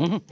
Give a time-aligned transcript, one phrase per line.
[0.00, 0.30] In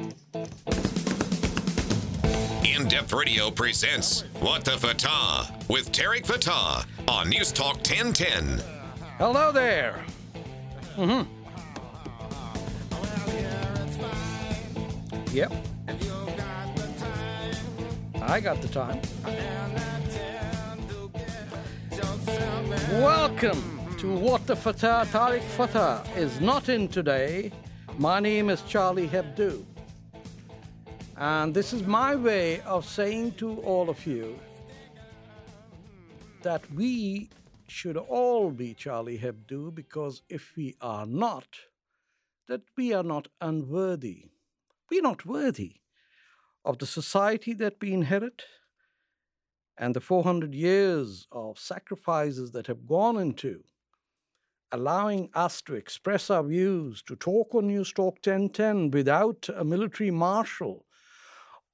[2.89, 8.63] Depth Radio presents What the Fatah with Tarek Fatah on News Talk 1010.
[9.19, 10.03] Hello there.
[10.97, 11.31] Mm-hmm.
[15.37, 15.53] Yep.
[18.23, 19.03] I got the time.
[23.03, 25.07] Welcome to What the Fatah.
[25.13, 27.53] Tarek Fatah is not in today.
[28.01, 29.65] My name is Charlie Hebdo.
[31.17, 34.39] And this is my way of saying to all of you
[36.43, 37.29] that we
[37.67, 41.49] should all be Charlie Hebdo because if we are not,
[42.47, 44.27] that we are not unworthy.
[44.89, 45.81] We're not worthy
[46.65, 48.45] of the society that we inherit
[49.77, 53.65] and the 400 years of sacrifices that have gone into
[54.73, 60.11] allowing us to express our views, to talk on News Talk 1010 without a military
[60.11, 60.85] marshal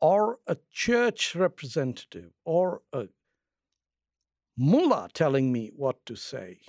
[0.00, 3.08] or a church representative or a
[4.56, 6.60] mullah telling me what to say.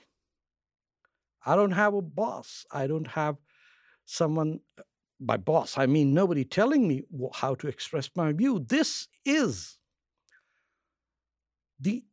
[1.46, 2.66] I don't have a boss.
[2.72, 3.38] I don't have
[4.06, 4.84] someone, uh,
[5.20, 7.04] by boss, I mean nobody telling me
[7.34, 8.60] how to express my view.
[8.60, 9.78] This is
[11.80, 12.04] the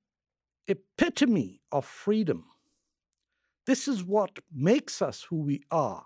[0.69, 2.45] epitome of freedom.
[3.67, 6.05] This is what makes us who we are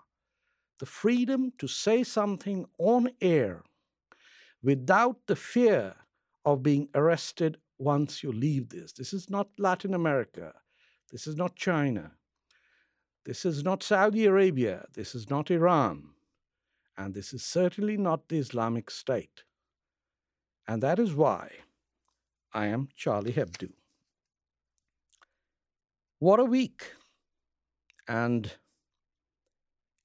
[0.79, 3.63] the freedom to say something on air
[4.61, 5.95] without the fear
[6.45, 8.91] of being arrested once you leave this.
[8.93, 10.53] This is not Latin America.
[11.11, 12.11] This is not China.
[13.25, 14.85] This is not Saudi Arabia.
[14.93, 16.03] This is not Iran.
[16.97, 19.43] And this is certainly not the Islamic State.
[20.67, 21.49] And that is why
[22.53, 23.71] I am Charlie Hebdo.
[26.19, 26.93] What a week!
[28.07, 28.51] And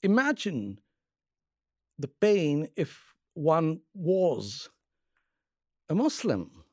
[0.02, 0.80] imagine
[1.98, 4.68] the pain if one was
[5.88, 6.64] a Muslim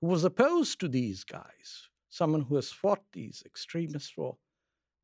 [0.00, 4.36] who was opposed to these guys, someone who has fought these extremists for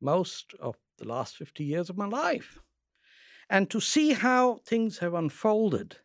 [0.01, 2.59] most of the last 50 years of my life.
[3.49, 5.97] And to see how things have unfolded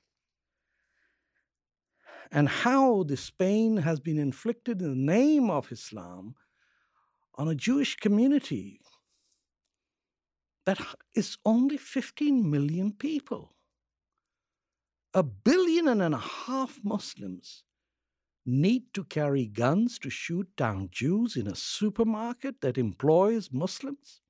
[2.31, 6.35] and how this pain has been inflicted in the name of Islam
[7.35, 8.81] on a Jewish community
[10.65, 10.81] that
[11.15, 13.55] is only 15 million people.
[15.15, 17.65] A billion and a half Muslims
[18.45, 24.21] need to carry guns to shoot down Jews in a supermarket that employs Muslims?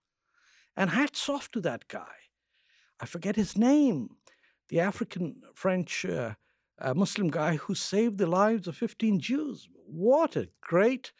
[0.76, 2.14] And hats off to that guy.
[3.00, 4.16] I forget his name,
[4.68, 6.34] the African French uh,
[6.80, 9.68] uh, Muslim guy who saved the lives of 15 Jews.
[9.86, 11.12] What a great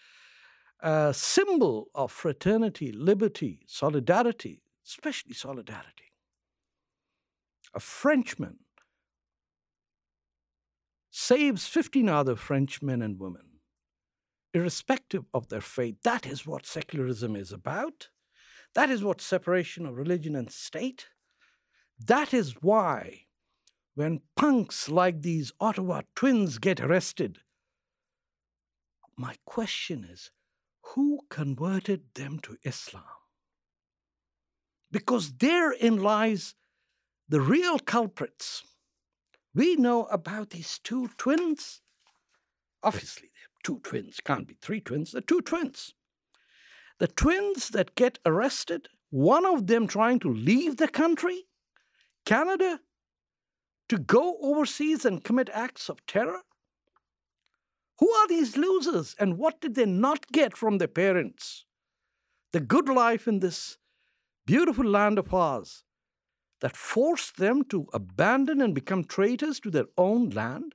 [0.83, 6.13] uh, symbol of fraternity, liberty, solidarity, especially solidarity.
[7.75, 8.59] A Frenchman
[11.11, 13.61] saves 15 other French men and women,
[14.55, 15.97] irrespective of their faith.
[16.03, 18.09] That is what secularism is about.
[18.75, 21.09] That is what separation of religion and state.
[21.99, 23.27] That is why,
[23.95, 27.39] when punks like these Ottawa twins get arrested,
[29.17, 30.31] my question is
[30.95, 33.05] who converted them to Islam?
[34.93, 36.55] Because therein lies
[37.29, 38.63] the real culprits.
[39.55, 41.81] We know about these two twins.
[42.83, 45.95] Obviously, they're two twins, can't be three twins, they're two twins.
[46.99, 51.45] The twins that get arrested, one of them trying to leave the country,
[52.25, 52.81] Canada,
[53.89, 56.41] to go overseas and commit acts of terror?
[57.99, 61.65] Who are these losers and what did they not get from their parents?
[62.53, 63.79] The good life in this
[64.47, 65.85] beautiful land of ours
[66.61, 70.75] that forced them to abandon and become traitors to their own land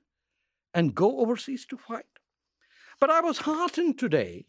[0.74, 2.06] and go overseas to fight.
[3.00, 4.46] But I was heartened today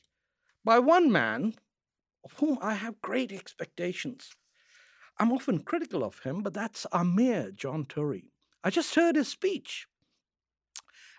[0.65, 1.55] by one man
[2.25, 4.33] of whom I have great expectations.
[5.19, 8.33] I'm often critical of him, but that's our mayor, John Tory.
[8.63, 9.87] I just heard his speech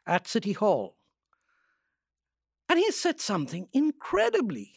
[0.06, 0.96] at City Hall.
[2.68, 4.74] And he said something incredibly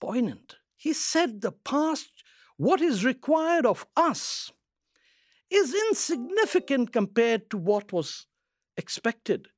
[0.00, 0.56] poignant.
[0.76, 2.11] He said the past
[2.62, 4.52] what is required of us
[5.50, 8.28] is insignificant compared to what was
[8.76, 9.48] expected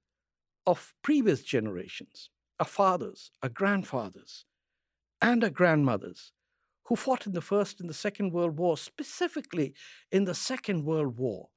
[0.66, 4.46] of previous generations, our fathers, our grandfathers,
[5.20, 6.32] and our grandmothers
[6.84, 9.74] who fought in the First and the Second World War, specifically
[10.10, 11.48] in the Second World War.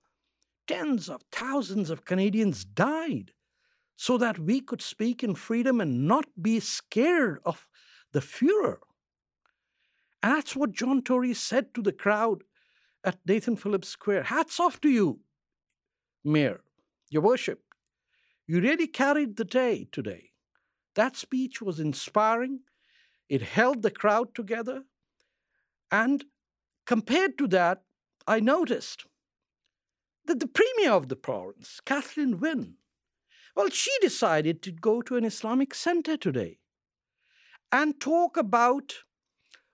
[0.68, 3.32] Tens of thousands of Canadians died
[3.96, 7.66] so that we could speak in freedom and not be scared of
[8.12, 8.80] the Fuhrer.
[10.24, 12.44] And that's what John Tory said to the crowd
[13.04, 14.24] at Nathan Phillips Square.
[14.24, 15.20] Hats off to you,
[16.24, 16.62] Mayor,
[17.10, 17.62] your worship.
[18.48, 20.32] You really carried the day today.
[20.96, 22.62] That speech was inspiring.
[23.30, 24.84] It held the crowd together.
[25.92, 26.26] And
[26.86, 27.84] compared to that,
[28.26, 29.06] I noticed
[30.26, 32.76] that the premier of the province, Kathleen Wynne,
[33.56, 36.60] well, she decided to go to an Islamic center today
[37.72, 38.94] and talk about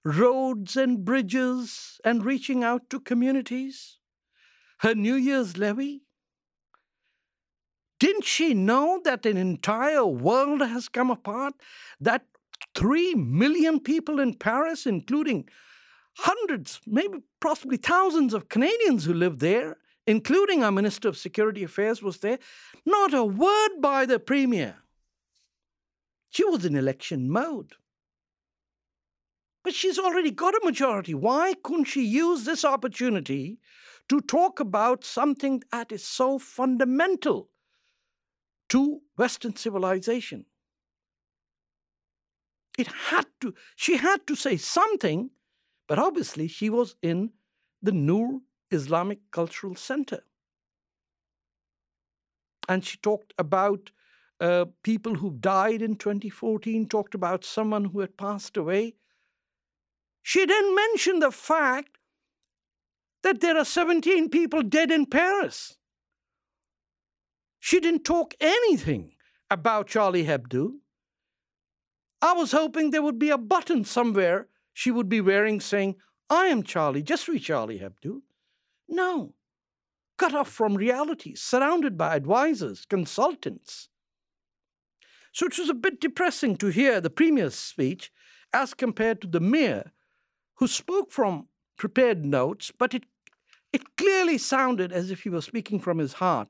[0.03, 3.97] roads and bridges and reaching out to communities.
[4.79, 6.03] Her New Year's levee.
[7.99, 11.53] Didn't she know that an entire world has come apart?
[12.01, 12.25] That
[12.75, 15.47] three million people in Paris, including
[16.17, 22.01] hundreds, maybe possibly thousands of Canadians who live there, including our Minister of Security Affairs,
[22.01, 22.39] was there.
[22.85, 24.75] Not a word by the Premier.
[26.29, 27.75] She was in election mode.
[29.63, 31.13] But she's already got a majority.
[31.13, 33.59] Why couldn't she use this opportunity
[34.09, 37.49] to talk about something that is so fundamental
[38.69, 40.45] to Western civilization?
[42.77, 45.29] It had to, she had to say something,
[45.87, 47.31] but obviously she was in
[47.81, 50.23] the Noor Islamic Cultural Center.
[52.67, 53.91] And she talked about
[54.39, 58.95] uh, people who died in 2014, talked about someone who had passed away.
[60.23, 61.97] She didn't mention the fact
[63.21, 65.77] that there are 17 people dead in Paris.
[67.59, 69.13] She didn't talk anything
[69.49, 70.71] about Charlie Hebdo.
[72.21, 75.95] I was hoping there would be a button somewhere she would be wearing saying,
[76.29, 78.21] I am Charlie, just free Charlie Hebdo.
[78.89, 79.33] No.
[80.17, 83.89] Cut off from reality, surrounded by advisors, consultants.
[85.31, 88.11] So it was a bit depressing to hear the Premier's speech
[88.53, 89.92] as compared to the Mayor,
[90.63, 93.03] who spoke from prepared notes, but it,
[93.73, 96.47] it clearly sounded as if he was speaking from his heart.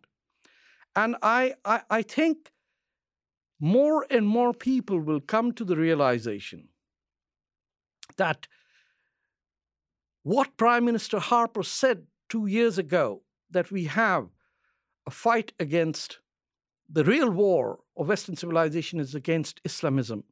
[0.95, 2.51] And I, I, I think
[3.60, 6.68] more and more people will come to the realization
[8.18, 8.48] that
[10.21, 14.27] what Prime Minister Harper said two years ago that we have
[15.07, 16.19] a fight against
[16.88, 20.24] the real war of Western civilization is against Islamism,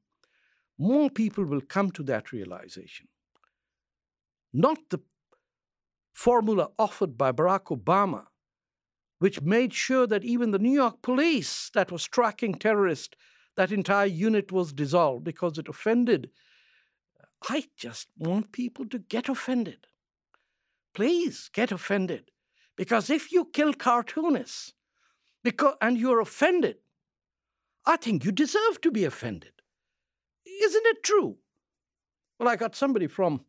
[0.78, 3.08] more people will come to that realization.
[4.54, 5.00] Not the
[6.14, 8.26] formula offered by Barack Obama,
[9.20, 13.16] which made sure that even the New York police that was tracking terrorists,
[13.56, 16.30] that entire unit was dissolved because it offended.
[17.50, 19.88] I just want people to get offended.
[20.94, 22.32] Please get offended.
[22.76, 24.74] Because if you kill cartoonists
[25.44, 26.78] because, and you're offended,
[27.86, 29.54] I think you deserve to be offended.
[30.46, 31.38] Isn't it true?
[32.40, 33.42] Well, I got somebody from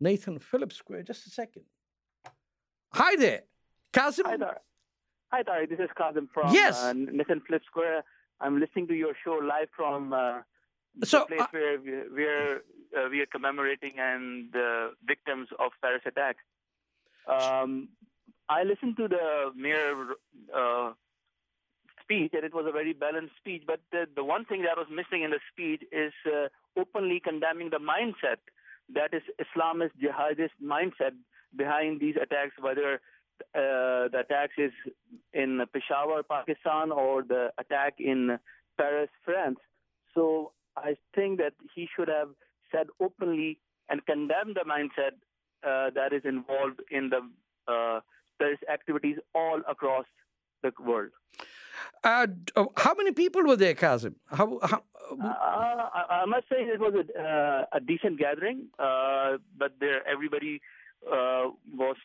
[0.00, 1.02] Nathan Phillips Square.
[1.04, 1.64] Just a second.
[2.92, 3.42] Hi there,
[3.92, 4.24] Kazim.
[4.26, 4.60] Hi there.
[5.30, 5.66] Hi there.
[5.66, 6.82] This is Kazim from yes.
[6.82, 8.04] uh, Nathan Phillips Square.
[8.40, 10.40] I'm listening to your show live from uh,
[11.04, 12.56] so, the place uh, where we, we're
[12.96, 16.42] uh, we are commemorating and the victims of Paris attacks.
[17.26, 17.88] Um,
[18.48, 19.94] I listened to the mayor
[20.56, 20.92] uh,
[22.02, 23.64] speech, and it was a very balanced speech.
[23.66, 27.68] But the, the one thing that was missing in the speech is uh, openly condemning
[27.68, 28.40] the mindset
[28.94, 31.12] that is Islamist jihadist mindset
[31.56, 33.00] behind these attacks, whether
[33.54, 34.72] uh, the attack is
[35.32, 38.38] in Peshawar, Pakistan, or the attack in
[38.76, 39.58] Paris, France.
[40.14, 42.30] So I think that he should have
[42.72, 45.14] said openly and condemned the mindset
[45.66, 47.20] uh, that is involved in the
[47.72, 48.00] uh,
[48.38, 50.06] terrorist activities all across
[50.62, 51.10] the world.
[52.04, 52.26] Uh,
[52.76, 54.16] how many people were there, Kazim?
[54.26, 59.38] How, how, uh, I, I, must say it was a, uh, a decent gathering, uh,
[59.56, 60.60] but there everybody
[61.06, 61.96] uh, was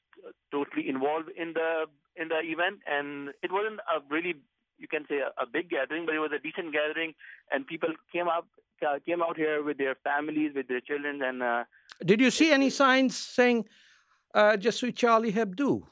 [0.51, 4.35] totally involved in the in the event, and it wasn't a really
[4.77, 7.13] you can say a, a big gathering, but it was a decent gathering,
[7.51, 8.47] and people came up
[9.05, 11.65] came out here with their families, with their children, and.
[12.03, 13.65] Did you see any signs saying
[14.33, 15.83] uh, "Je Charlie Hebdo"?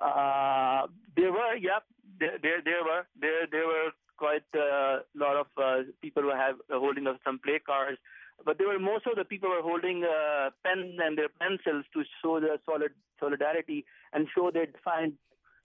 [0.00, 1.78] Uh, there were, yeah,
[2.18, 6.56] there, there, there were, there, there were quite a lot of uh, people who have
[6.72, 7.98] uh, holding some play cards,
[8.44, 12.02] but there were most of the people were holding uh, pens and their pencils to
[12.22, 15.14] show their solid solidarity and show their defiant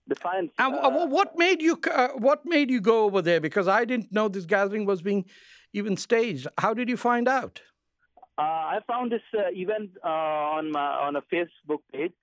[0.07, 0.51] defiance.
[0.57, 3.39] And uh, what made you uh, what made you go over there?
[3.39, 5.25] Because I didn't know this gathering was being
[5.73, 6.47] even staged.
[6.57, 7.61] How did you find out?
[8.37, 12.13] Uh, I found this uh, event uh, on my, on a Facebook page,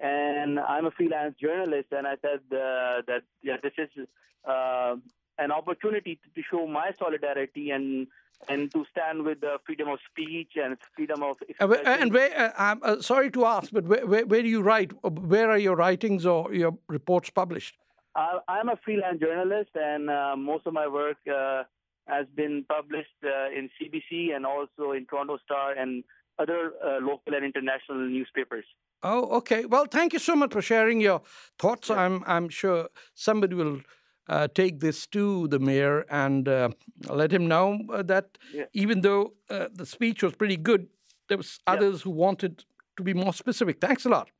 [0.00, 1.88] and I'm a freelance journalist.
[1.92, 4.06] And I said uh, that yeah, this is
[4.46, 8.06] an opportunity to, to show my solidarity and
[8.48, 11.86] and to stand with the freedom of speech and freedom of expression.
[11.86, 14.62] Uh, and where, uh, I'm uh, sorry to ask, but where, where, where, do you
[14.62, 14.92] write?
[15.04, 17.76] Where are your writings or your reports published?
[18.14, 21.62] I'm a freelance journalist, and uh, most of my work uh,
[22.06, 26.02] has been published uh, in CBC and also in Toronto Star and
[26.40, 28.64] other local and international newspapers.
[29.02, 29.64] Oh, okay.
[29.64, 31.22] Well, thank you so much for sharing your
[31.58, 31.88] thoughts.
[31.88, 32.00] Yeah.
[32.02, 33.80] I'm I'm sure somebody will
[34.28, 36.68] uh, take this to the mayor and uh,
[37.08, 38.64] let him know uh, that yeah.
[38.72, 40.88] even though uh, the speech was pretty good,
[41.28, 42.02] there was others yeah.
[42.04, 42.64] who wanted
[42.96, 43.80] to be more specific.
[43.80, 44.30] Thanks a lot.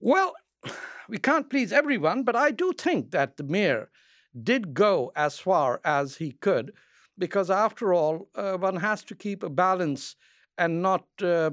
[0.00, 0.34] Well,
[1.08, 3.90] we can't please everyone, but I do think that the mayor
[4.42, 6.72] did go as far as he could,
[7.18, 10.16] because after all, uh, one has to keep a balance
[10.58, 11.50] and not uh,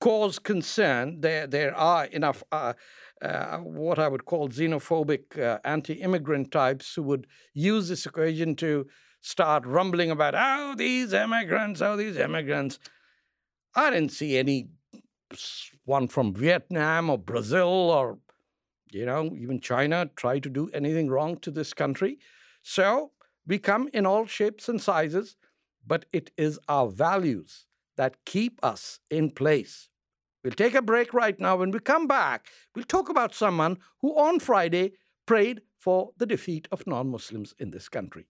[0.00, 1.20] cause concern.
[1.20, 2.72] There, there are enough uh,
[3.58, 8.86] what I would call xenophobic uh, anti immigrant types who would use this occasion to
[9.20, 12.78] start rumbling about, oh, these immigrants, oh, these immigrants.
[13.74, 14.68] I didn't see any
[15.84, 18.18] one from Vietnam or Brazil or,
[18.90, 22.18] you know, even China try to do anything wrong to this country.
[22.62, 23.12] So
[23.50, 25.36] we come in all shapes and sizes,
[25.84, 27.66] but it is our values
[27.96, 29.88] that keep us in place.
[30.44, 31.56] We'll take a break right now.
[31.56, 34.92] When we come back, we'll talk about someone who on Friday
[35.26, 38.26] prayed for the defeat of non Muslims in this country.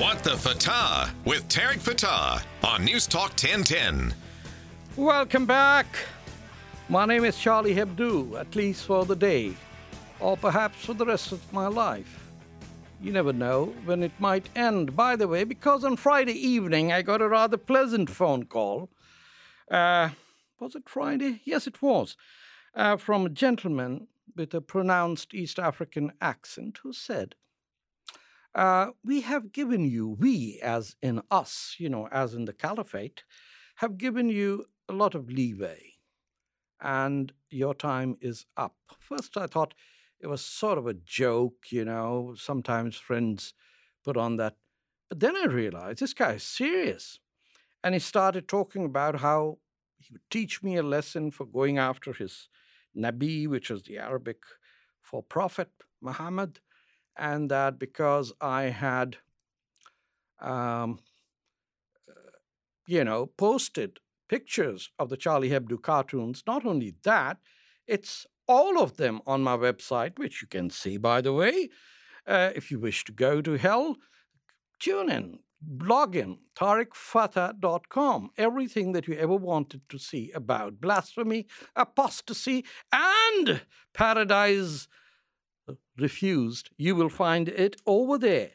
[0.00, 4.12] What the Fatah with Tarek Fatah on News Talk 1010.
[5.00, 5.86] Welcome back.
[6.90, 9.54] My name is Charlie Hebdo, at least for the day
[10.20, 12.30] or perhaps for the rest of my life.
[13.00, 14.94] You never know when it might end.
[14.94, 18.90] By the way, because on Friday evening I got a rather pleasant phone call.
[19.70, 20.10] Uh,
[20.60, 21.40] was it Friday?
[21.44, 22.14] Yes, it was.
[22.74, 27.36] Uh, from a gentleman with a pronounced East African accent who said,
[28.54, 33.24] uh, We have given you, we as in us, you know, as in the caliphate,
[33.76, 35.94] have given you a lot of leeway,
[36.80, 38.74] and your time is up.
[38.98, 39.74] First, I thought,
[40.20, 42.34] it was sort of a joke, you know.
[42.36, 43.54] Sometimes friends
[44.04, 44.56] put on that.
[45.08, 47.20] But then I realized this guy is serious.
[47.82, 49.58] And he started talking about how
[49.98, 52.48] he would teach me a lesson for going after his
[52.96, 54.38] Nabi, which is the Arabic
[55.00, 55.70] for Prophet
[56.02, 56.60] Muhammad,
[57.16, 59.16] and that because I had,
[60.40, 61.00] um,
[62.08, 62.12] uh,
[62.86, 67.38] you know, posted pictures of the Charlie Hebdo cartoons, not only that,
[67.88, 71.68] it's all of them on my website, which you can see, by the way.
[72.28, 73.96] Uh, if you wish to go to hell,
[74.78, 78.30] tune in, log in, tariqfatah.com.
[78.38, 83.62] Everything that you ever wanted to see about blasphemy, apostasy, and
[83.94, 84.86] paradise
[85.98, 88.50] refused, you will find it over there.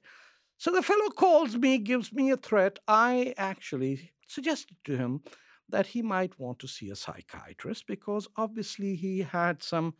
[0.57, 2.79] So the fellow calls me, gives me a threat.
[2.87, 5.21] I actually suggested to him
[5.69, 9.93] that he might want to see a psychiatrist because obviously he had some,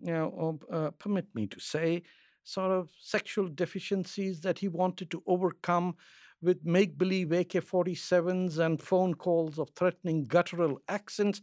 [0.00, 2.02] you know, uh, permit me to say,
[2.42, 5.94] sort of sexual deficiencies that he wanted to overcome
[6.42, 11.40] with make believe AK 47s and phone calls of threatening guttural accents.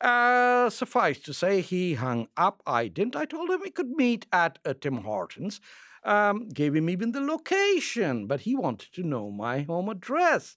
[0.00, 2.62] Uh, suffice to say, he hung up.
[2.66, 3.16] I didn't.
[3.16, 5.60] I told him we could meet at a Tim Hortons
[6.04, 10.56] um, gave him even the location, but he wanted to know my home address.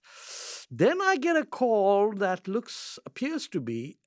[0.70, 3.98] Then I get a call that looks, appears to be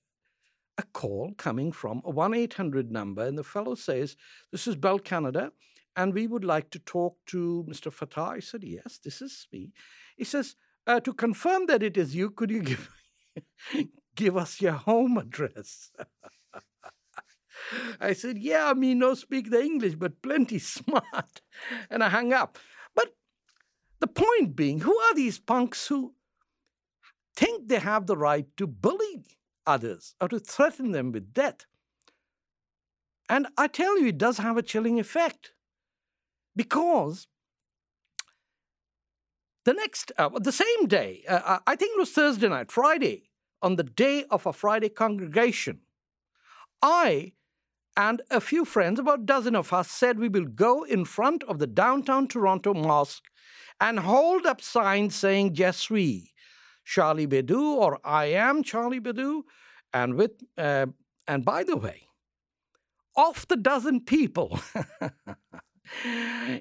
[0.79, 4.17] a call coming from a 1 800 number, and the fellow says,
[4.53, 5.53] This is Bell Canada,
[5.97, 7.93] and we would like to talk to Mr.
[7.93, 8.37] Fatah.
[8.37, 9.73] I said, Yes, this is me.
[10.17, 10.57] He says,
[10.87, 12.91] uh, To confirm that it is you, could you give,
[14.15, 15.91] give us your home address?
[18.01, 21.41] I said, Yeah, me no speak the English, but plenty smart.
[21.91, 22.59] And I hung up.
[22.95, 23.15] But
[24.01, 26.15] the point being, who are these punks who
[27.37, 29.25] think they have the right to bully
[29.67, 31.67] others or to threaten them with death?
[33.29, 35.53] And I tell you, it does have a chilling effect.
[36.57, 37.29] Because
[39.65, 43.31] the next, uh, the same day, uh, uh I think it was Thursday night, Friday,
[43.63, 45.81] on the day of a Friday congregation,
[46.83, 47.35] I
[47.97, 51.45] and a few friends, about a dozen of us, said we will go in front
[51.45, 53.25] of the downtown Toronto mosque
[53.81, 56.33] and hold up signs saying Je suis
[56.85, 59.43] Charlie Hebdo or I am Charlie Hebdo.
[59.93, 60.87] And with uh,
[61.27, 62.07] and by the way,
[63.17, 64.61] of the dozen people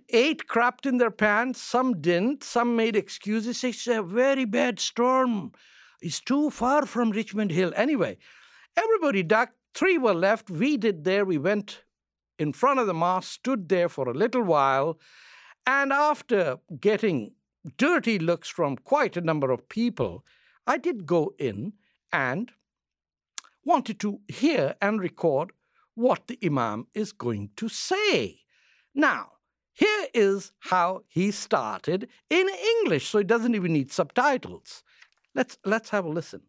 [0.09, 3.63] Eight crapped in their pants, some didn't, some made excuses.
[3.63, 5.51] It's a very bad storm.
[6.01, 7.71] It's too far from Richmond Hill.
[7.75, 8.17] Anyway,
[8.75, 9.58] everybody ducked.
[9.73, 10.49] Three were left.
[10.49, 11.25] We did there.
[11.25, 11.83] We went
[12.37, 14.99] in front of the mast, stood there for a little while,
[15.67, 17.33] and after getting
[17.77, 20.25] dirty looks from quite a number of people,
[20.65, 21.73] I did go in
[22.13, 22.51] and
[23.65, 25.51] wanted to hear and record
[25.95, 28.39] what the Imam is going to say.
[28.95, 29.33] Now,
[29.73, 32.47] here is how he started in
[32.77, 34.83] English, so it doesn't even need subtitles.
[35.35, 36.41] Let's, let's have a listen.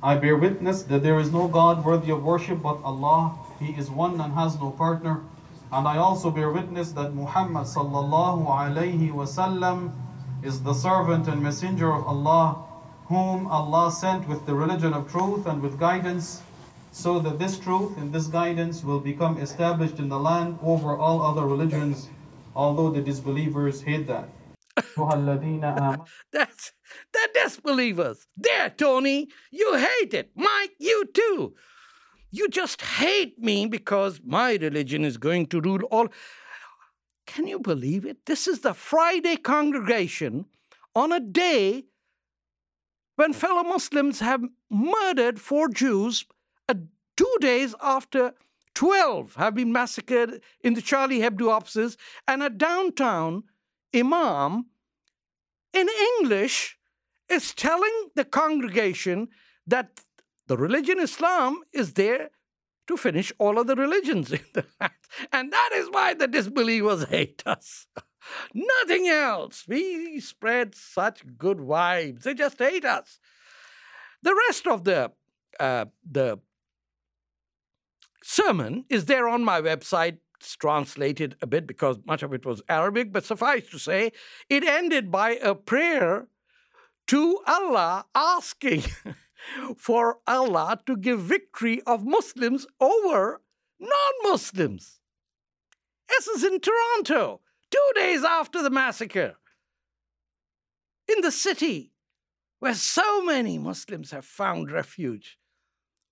[0.00, 3.36] I bear witness that there is no God worthy of worship but Allah.
[3.58, 5.22] He is one and has no partner.
[5.72, 9.92] And I also bear witness that Muhammad sallallahu alayhi wasallam
[10.44, 12.62] is the servant and messenger of Allah,
[13.06, 16.42] whom Allah sent with the religion of truth and with guidance,
[16.92, 21.20] so that this truth and this guidance will become established in the land over all
[21.22, 22.08] other religions,
[22.54, 24.28] although the disbelievers hate that.
[26.32, 26.72] That's
[27.12, 28.26] the disbelievers.
[28.36, 30.30] There, Tony, you hate it.
[30.34, 31.54] Mike, you too.
[32.30, 36.08] You just hate me because my religion is going to rule all.
[37.26, 38.26] Can you believe it?
[38.26, 40.46] This is the Friday congregation
[40.94, 41.84] on a day
[43.16, 46.24] when fellow Muslims have murdered four Jews,
[46.68, 46.74] uh,
[47.16, 48.32] two days after
[48.74, 51.96] 12 have been massacred in the Charlie Hebdo offices,
[52.28, 53.42] and a downtown
[53.94, 54.66] imam
[55.72, 56.78] in English
[57.28, 59.28] is telling the congregation
[59.66, 60.00] that
[60.46, 62.30] the religion Islam is there
[62.86, 64.92] to finish all of the religions in the land.
[65.32, 67.86] And that is why the disbelievers hate us.
[68.54, 69.64] Nothing else.
[69.68, 72.22] We spread such good vibes.
[72.22, 73.18] They just hate us.
[74.22, 75.12] The rest of the
[75.60, 76.38] uh, the
[78.22, 80.18] sermon is there on my website.
[80.40, 84.12] Translated a bit because much of it was Arabic, but suffice to say,
[84.48, 86.28] it ended by a prayer
[87.08, 88.82] to Allah asking
[89.76, 93.40] for Allah to give victory of Muslims over
[93.80, 95.00] non Muslims.
[96.08, 99.36] This is in Toronto, two days after the massacre.
[101.06, 101.92] In the city
[102.58, 105.38] where so many Muslims have found refuge,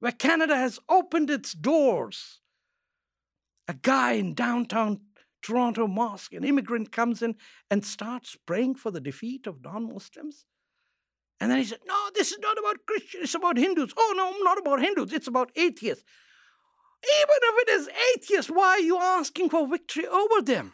[0.01, 2.41] where Canada has opened its doors.
[3.69, 5.01] A guy in downtown
[5.43, 7.37] Toronto Mosque, an immigrant, comes in
[7.71, 10.45] and starts praying for the defeat of non Muslims.
[11.41, 13.93] And then he said, No, this is not about Christians, it's about Hindus.
[13.97, 16.05] Oh, no, not about Hindus, it's about atheists.
[17.05, 20.73] Even if it is atheists, why are you asking for victory over them?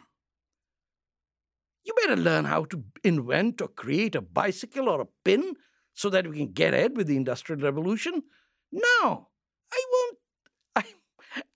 [1.83, 5.55] You better learn how to invent or create a bicycle or a pin
[5.93, 8.23] so that we can get ahead with the Industrial Revolution.
[8.71, 9.27] No,
[9.71, 10.17] I won't.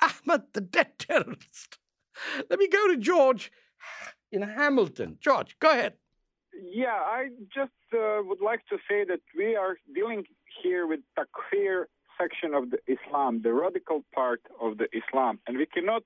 [0.01, 1.77] Ahmed the dead terrorist.
[2.49, 3.51] Let me go to George
[4.31, 5.17] in Hamilton.
[5.19, 5.93] George, go ahead.
[6.53, 10.23] Yeah, I just uh, would like to say that we are dealing
[10.61, 11.85] here with takfir
[12.19, 16.03] section of the Islam, the radical part of the Islam, and we cannot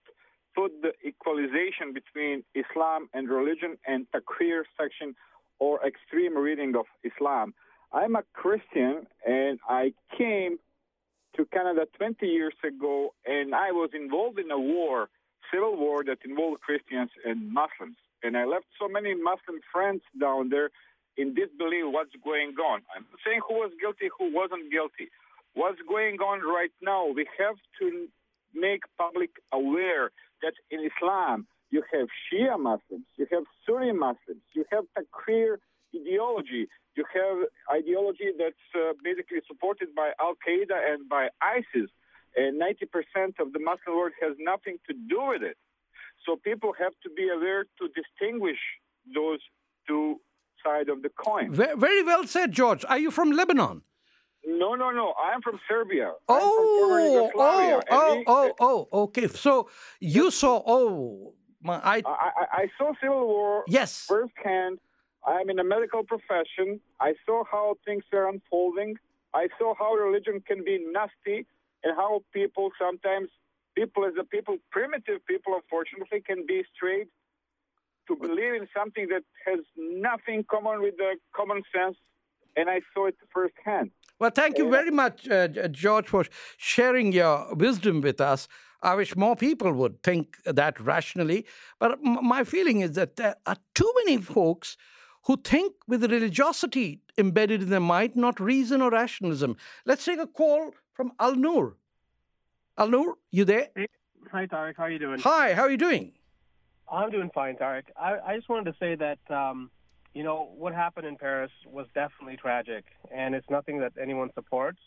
[0.53, 5.15] put the equalization between Islam and religion and takfir section
[5.59, 7.53] or extreme reading of Islam.
[7.93, 10.57] I'm a Christian and I came
[11.35, 15.09] to Canada 20 years ago and I was involved in a war,
[15.51, 17.97] civil war that involved Christians and Muslims.
[18.23, 20.69] And I left so many Muslim friends down there
[21.17, 22.81] in disbelief what's going on.
[22.95, 25.09] I'm saying who was guilty, who wasn't guilty.
[25.53, 27.07] What's going on right now?
[27.07, 28.07] We have to
[28.53, 34.65] make public aware that in Islam you have Shia Muslims, you have Sunni Muslims, you
[34.71, 35.57] have Takfir
[35.95, 37.37] ideology, you have
[37.77, 41.89] ideology that's uh, basically supported by Al Qaeda and by ISIS,
[42.35, 45.57] and 90% of the Muslim world has nothing to do with it.
[46.25, 48.59] So people have to be aware to distinguish
[49.13, 49.39] those
[49.87, 50.21] two
[50.63, 51.53] sides of the coin.
[51.53, 52.85] Very well said, George.
[52.87, 53.81] Are you from Lebanon?
[54.45, 55.13] No, no, no.
[55.23, 56.11] I'm from Serbia.
[56.27, 59.27] Oh, from oh, oh, we, oh, oh, okay.
[59.27, 64.05] So you saw, oh, my, I, I, I saw Civil War yes.
[64.07, 64.79] firsthand.
[65.25, 66.79] I'm in a medical profession.
[66.99, 68.95] I saw how things are unfolding.
[69.33, 71.45] I saw how religion can be nasty
[71.83, 73.29] and how people sometimes
[73.75, 77.07] people as a people, primitive people, unfortunately, can be strayed
[78.07, 81.95] to believe in something that has nothing common with the common sense,
[82.57, 83.91] and I saw it firsthand.
[84.19, 86.25] Well, thank you very much, uh, George, for
[86.57, 88.47] sharing your wisdom with us.
[88.83, 91.45] I wish more people would think that rationally.
[91.79, 94.77] But my feeling is that there are too many folks
[95.25, 99.55] who think with religiosity embedded in their mind, not reason or rationalism.
[99.85, 101.75] Let's take a call from Al Nur.
[102.77, 103.69] Al Nur, you there?
[103.75, 103.87] Hey.
[104.31, 104.75] Hi, Tarek.
[104.77, 105.19] How are you doing?
[105.19, 106.13] Hi, how are you doing?
[106.89, 107.83] I'm doing fine, Tarek.
[107.99, 109.69] I, I just wanted to say that, um,
[110.13, 114.79] you know, what happened in Paris was definitely tragic, and it's nothing that anyone supports.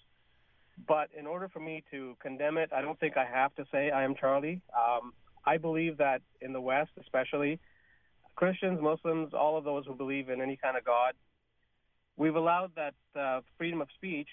[0.88, 3.90] But in order for me to condemn it, I don't think I have to say
[3.90, 4.60] I am Charlie.
[4.76, 5.12] Um,
[5.44, 7.60] I believe that in the West, especially,
[8.36, 11.14] Christians, Muslims, all of those who believe in any kind of God,
[12.16, 14.28] we've allowed that uh, freedom of speech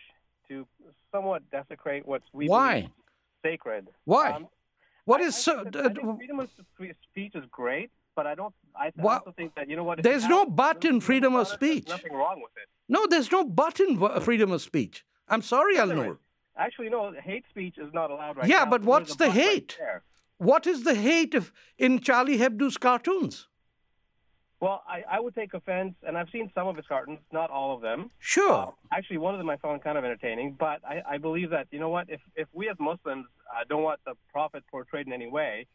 [0.47, 0.65] to
[1.11, 2.73] somewhat desecrate what we Why?
[2.81, 2.89] believe
[3.43, 3.87] sacred.
[4.05, 4.31] Why?
[4.31, 4.47] Um,
[5.05, 5.59] what I- is I so?
[5.61, 6.49] uh, freedom of
[7.11, 8.53] speech is great, but I don't.
[8.75, 10.01] I also think that you know what?
[10.03, 11.85] There's no have- but in freedom of nothing wrong with it, speech.
[11.87, 12.69] there's Nothing wrong with it.
[12.89, 15.03] no, there's no but in freedom of speech.
[15.27, 16.19] I'm sorry, Al Noor.
[16.57, 17.13] Actually, no.
[17.13, 18.69] Hate speech is not allowed right Yeah, now.
[18.71, 19.79] but what's the but right hate?
[20.37, 23.47] What is the hate of in Charlie Hebdo's cartoons?
[24.61, 27.75] Well, I, I would take offense, and I've seen some of his cartoons, not all
[27.75, 28.11] of them.
[28.19, 28.53] Sure.
[28.53, 31.65] Uh, actually, one of them I found kind of entertaining, but I, I believe that
[31.71, 32.07] you know what?
[32.09, 35.65] If if we as Muslims uh, don't want the prophet portrayed in any way,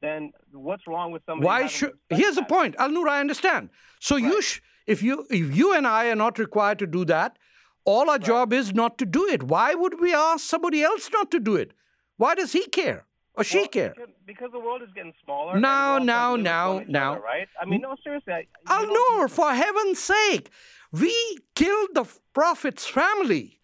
[0.00, 1.46] then what's wrong with somebody?
[1.46, 1.94] Why should?
[2.08, 3.08] Here's the point, Al Noor.
[3.08, 3.68] I understand.
[3.98, 7.36] So you, sh- if you, if you and I are not required to do that,
[7.84, 9.42] all our job is not to do it.
[9.42, 11.72] Why would we ask somebody else not to do it?
[12.16, 13.06] Why does he care
[13.36, 13.90] or she Well, care?
[13.96, 15.58] Because, because the world is getting smaller.
[15.58, 17.12] No, we're all trying to no, no, no.
[17.12, 17.48] other, right?
[17.60, 18.32] I mean, no, seriously.
[18.32, 20.50] I, Al don't- Noor, for heaven's sake,
[20.92, 21.14] we
[21.54, 23.58] killed the Prophet's family,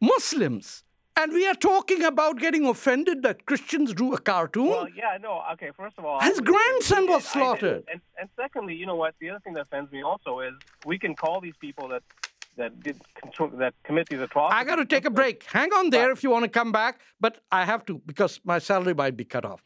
[0.00, 0.82] Muslims,
[1.18, 4.68] and we are talking about getting offended that Christians drew a cartoon.
[4.68, 5.70] Well, yeah, no, okay.
[5.76, 7.84] First of all, His grandson was slaughtered.
[7.90, 9.14] And, and secondly, you know what?
[9.20, 10.52] The other thing that offends me also is
[10.84, 12.02] we can call these people that
[12.56, 14.58] that did control, that commit these atrocities.
[14.58, 15.44] I got to take a break.
[15.44, 18.58] Hang on there if you want to come back, but I have to because my
[18.58, 19.62] salary might be cut off.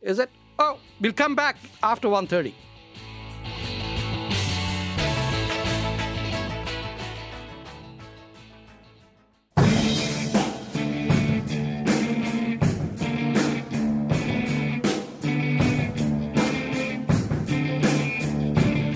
[0.00, 0.30] Is it?
[0.58, 2.52] Oh, we'll come back after 1.30.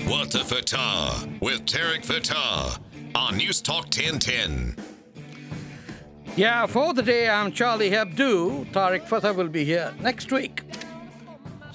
[0.09, 2.79] What the Fatah with Tarek Fatah
[3.37, 4.75] News Talk 1010.
[6.35, 8.65] Yeah, for the day, I'm Charlie Hebdo.
[8.71, 10.63] Tarek Fatah will be here next week.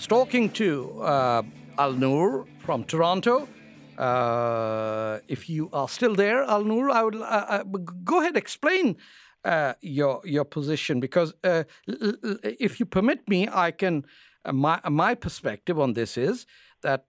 [0.08, 1.42] Talking to uh,
[1.78, 3.48] Al Noor from Toronto.
[3.96, 7.62] Uh, if you are still there, Al Noor, I would uh, uh,
[8.02, 8.96] go ahead explain
[9.44, 14.04] uh, your your position because uh, if you permit me, I can.
[14.52, 16.44] My my perspective on this is
[16.82, 17.04] that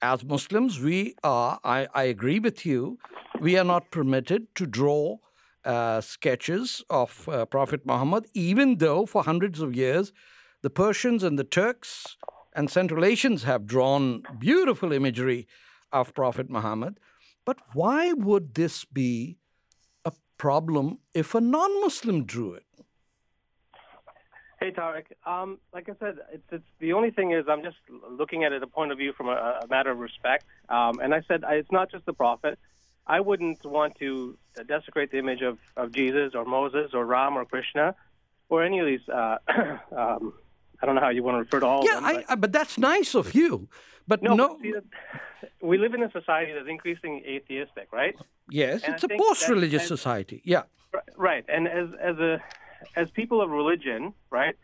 [0.00, 1.58] as Muslims, we are.
[1.64, 2.98] I, I agree with you.
[3.40, 5.18] We are not permitted to draw
[5.64, 10.12] uh, sketches of uh, Prophet Muhammad, even though for hundreds of years
[10.62, 12.16] the Persians and the Turks
[12.54, 15.46] and Central Asians have drawn beautiful imagery
[15.92, 16.98] of Prophet Muhammad.
[17.44, 19.36] But why would this be
[20.04, 22.64] a problem if a non Muslim drew it?
[24.58, 27.76] Hey Tarek, um, like I said, it's, it's the only thing is I'm just
[28.10, 30.46] looking at it a point of view from a, a matter of respect.
[30.70, 32.58] Um, and I said it's not just the prophet.
[33.06, 37.44] I wouldn't want to desecrate the image of, of Jesus or Moses or Ram or
[37.44, 37.94] Krishna
[38.48, 39.08] or any of these.
[39.08, 39.36] Uh,
[39.96, 40.34] um,
[40.80, 42.14] I don't know how you want to refer to all Yeah, of them.
[42.14, 43.68] Yeah, but- but that's nice of you.
[44.08, 48.14] But no, no, but see, we live in a society that's increasingly atheistic, right?
[48.48, 50.42] yes, and it's I a post-religious that- society.
[50.44, 50.62] Yeah.
[51.16, 52.40] Right, and as as a
[52.94, 54.54] as people of religion, right,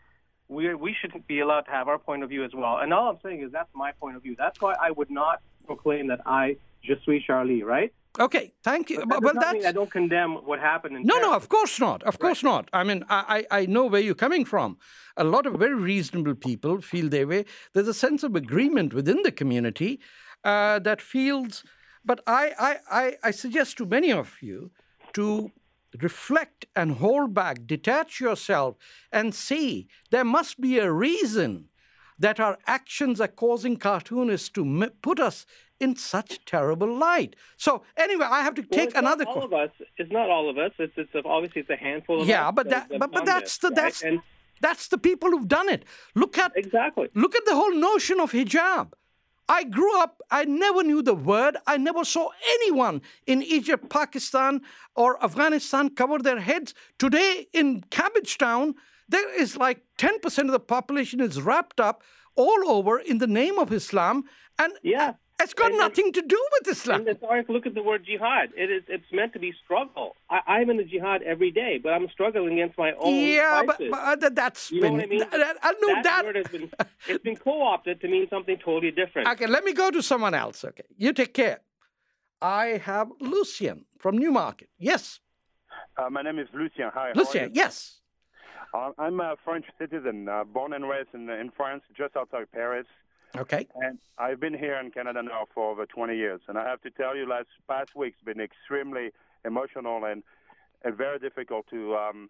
[0.47, 2.77] we we shouldn't be allowed to have our point of view as well.
[2.77, 4.35] And all I'm saying is that's my point of view.
[4.37, 7.91] That's why I would not proclaim that I je suis Charlie, right?
[8.19, 8.99] Okay, thank you.
[8.99, 12.03] But that but that's I don't condemn what happened in No, no, of course not.
[12.03, 12.69] Of course not.
[12.71, 14.77] I mean, I, I, I know where you're coming from.
[15.17, 17.45] A lot of very reasonable people feel their way.
[17.73, 19.99] There's a sense of agreement within the community
[20.43, 21.63] uh, that feels.
[22.05, 24.71] But I, I, I, I suggest to many of you
[25.13, 25.51] to
[25.99, 28.75] reflect and hold back, detach yourself,
[29.11, 31.69] and see there must be a reason
[32.23, 35.45] that our actions are causing cartoonists to m- put us
[35.85, 37.35] in such terrible light.
[37.65, 37.71] So
[38.05, 39.25] anyway, I have to Well, take not another.
[39.27, 39.71] all que- of us.
[39.99, 40.71] It's not all of us.
[40.85, 43.69] It's it's obviously it's a handful of yeah, but that, that but, but that's the
[43.69, 43.75] right?
[43.81, 44.21] that's and
[44.65, 45.81] that's the people who've done it.
[46.15, 47.07] Look at exactly.
[47.23, 48.87] look at the whole notion of hijab.
[49.59, 51.57] I grew up, I never knew the word.
[51.67, 54.61] I never saw anyone in Egypt, Pakistan,
[54.95, 56.69] or Afghanistan cover their heads.
[56.97, 58.75] Today in Cabbage Town,
[59.09, 62.03] there is like 10% of the population is wrapped up
[62.35, 64.23] all over in the name of Islam.
[64.59, 65.13] And Yeah.
[65.41, 67.01] it's got And- nothing to do with Islam.
[67.01, 68.51] And it's look at the word jihad.
[68.55, 70.15] It is it's meant to be struggle.
[70.29, 73.77] I, I'm in the jihad every day, but I'm struggling against my own Yeah, but,
[73.77, 73.91] vices.
[73.91, 74.93] but uh, that- that's You know been.
[74.97, 75.19] what I mean?
[75.19, 76.25] that- that- I know that, that.
[76.25, 76.71] word has been
[77.07, 79.27] it's been co-opted to mean something totally different.
[79.27, 80.63] Okay, let me go to someone else.
[80.63, 81.59] Okay, you take care.
[82.41, 84.69] I have Lucien from Newmarket.
[84.77, 85.19] Yes,
[85.97, 86.89] Uh, my name is Lucien.
[86.93, 86.99] Hi.
[86.99, 87.51] how are Lucien.
[87.53, 87.99] Yes.
[88.73, 92.87] Uh, I'm a French citizen, uh, born and raised in, in France, just outside Paris.
[93.35, 93.67] Okay.
[93.75, 96.91] And I've been here in Canada now for over 20 years, and I have to
[96.91, 99.11] tell you, last past week's been extremely
[99.45, 100.23] emotional and,
[100.83, 102.29] and very difficult to um,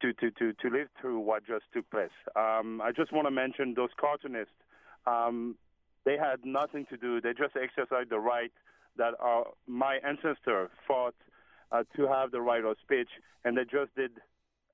[0.00, 2.10] to, to, to, to live through what just took place.
[2.34, 4.52] Um, I just want to mention those cartoonists.
[5.06, 5.56] Um,
[6.04, 7.20] they had nothing to do.
[7.20, 8.50] They just exercised the right
[8.96, 11.14] that our, my ancestor fought
[11.70, 13.08] uh, to have the right of speech,
[13.44, 14.10] and they just did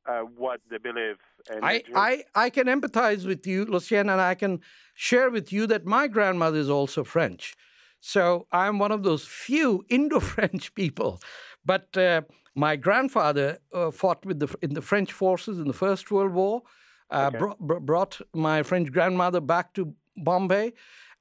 [0.09, 1.16] uh, what they believe.
[1.51, 4.61] And I, I, I can empathize with you, Lucien, and I can
[4.94, 7.55] share with you that my grandmother is also French.
[8.01, 11.21] So I'm one of those few Indo French people.
[11.64, 12.23] But uh,
[12.55, 16.62] my grandfather uh, fought with the, in the French forces in the First World War,
[17.11, 20.73] uh, bro- bro- brought my French grandmother back to Bombay.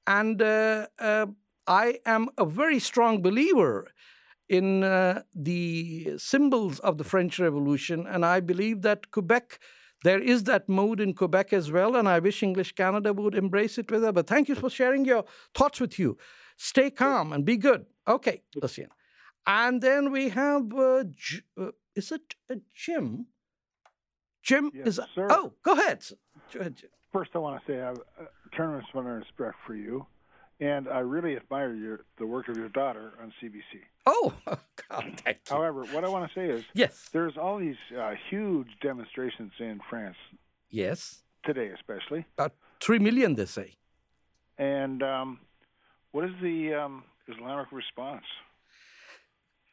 [0.05, 1.27] And uh, uh,
[1.67, 3.87] I am a very strong believer
[4.49, 9.59] in uh, the symbols of the French Revolution, and I believe that Quebec,
[10.03, 13.77] there is that mode in Quebec as well, and I wish English Canada would embrace
[13.77, 14.11] it with her.
[14.11, 16.17] But thank you for sharing your thoughts with you.
[16.55, 17.85] Stay calm and be good.
[18.07, 18.89] Okay, Lucien.
[19.45, 23.27] And then we have, uh, J- uh, is it uh, Jim?
[24.43, 24.99] Jim Yes, is.
[25.13, 25.27] sir.
[25.29, 26.03] Oh, go ahead.
[26.53, 26.81] Go ahead,
[27.11, 30.05] First, I want to say I have a tremendous amount of respect for you,
[30.59, 33.81] and I really admire your the work of your daughter on CBC.
[34.09, 34.33] Oh,
[34.89, 35.55] God, thank you.
[35.55, 39.81] However, what I want to say is Yes, there's all these uh, huge demonstrations in
[39.89, 40.15] France
[40.69, 41.23] yes.
[41.43, 43.75] today, especially, About three million, they say.
[44.57, 45.39] and um,
[46.13, 48.23] what is the um, Islamic response?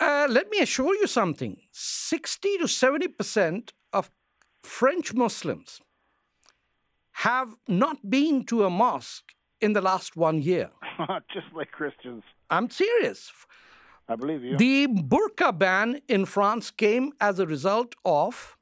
[0.00, 4.10] Uh, let me assure you something 60 to 70% of
[4.64, 5.80] French Muslims
[7.12, 9.32] have not been to a mosque
[9.64, 10.70] in the last one year.
[11.36, 13.20] Just like Christians, I'm serious.
[14.12, 14.56] I believe you.
[14.58, 18.56] The burqa ban in France came as a result of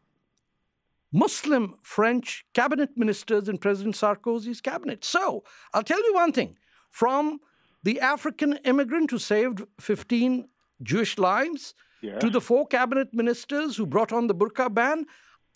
[1.13, 5.05] Muslim French cabinet ministers in President Sarkozy's cabinet.
[5.05, 6.57] So I'll tell you one thing
[6.91, 7.41] from
[7.83, 10.49] the African immigrant who saved 15
[10.83, 12.19] Jewish lives Yeah.
[12.19, 15.07] to the four cabinet ministers who brought on the burqa ban,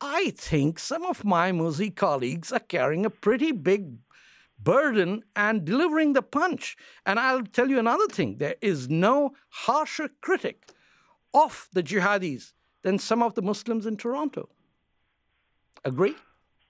[0.01, 3.83] I think some of my Muslim colleagues are carrying a pretty big
[4.59, 6.77] burden and delivering the punch.
[7.05, 10.71] And I'll tell you another thing there is no harsher critic
[11.35, 14.49] of the jihadis than some of the Muslims in Toronto.
[15.85, 16.17] Agree?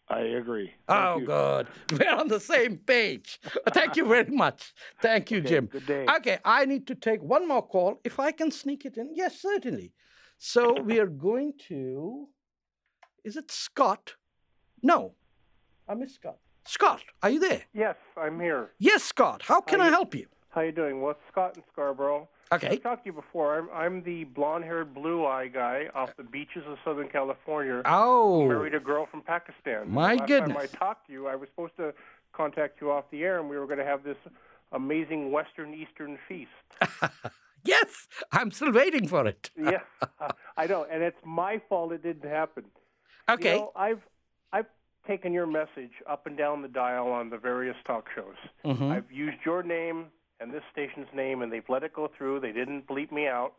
[0.08, 0.72] I agree.
[0.86, 1.26] Thank Oh, you.
[1.26, 1.66] good.
[2.00, 3.40] We're on the same page.
[3.72, 4.72] Thank you very much.
[5.02, 5.66] Thank you, Jim.
[5.66, 6.06] good day.
[6.18, 8.00] Okay, I need to take one more call.
[8.04, 9.10] If I can sneak it in.
[9.14, 9.92] Yes, certainly.
[10.38, 12.28] So we are going to.
[13.24, 14.14] Is it Scott?
[14.82, 15.14] No.
[15.88, 16.38] I miss Scott.
[16.66, 17.62] Scott, are you there?
[17.72, 18.70] Yes, I'm here.
[18.78, 19.42] Yes, Scott.
[19.42, 20.26] How can I help you?
[20.50, 21.00] How you doing?
[21.00, 22.28] Well, Scott in Scarborough.
[22.52, 22.68] Okay.
[22.70, 23.58] I've talked to you before.
[23.58, 27.82] I'm, I'm the blonde-haired, blue-eye guy off the beaches of Southern California.
[27.84, 28.46] Oh.
[28.46, 29.90] Married a girl from Pakistan.
[29.90, 30.56] My Last goodness.
[30.56, 31.92] time I talked to you, I was supposed to
[32.32, 34.16] contact you off the air, and we were going to have this
[34.72, 36.50] amazing Western Eastern feast.
[37.64, 39.50] Yes, I'm still waiting for it.
[39.60, 39.80] yeah,
[40.56, 42.64] I know, and it's my fault it didn't happen.
[43.28, 43.54] Okay.
[43.54, 44.02] You know, I've
[45.06, 48.36] taken your message up and down the dial on the various talk shows.
[48.64, 48.90] Mhm.
[48.90, 52.40] I've used your name and this station's name, and they've let it go through.
[52.40, 53.54] They didn't bleep me out.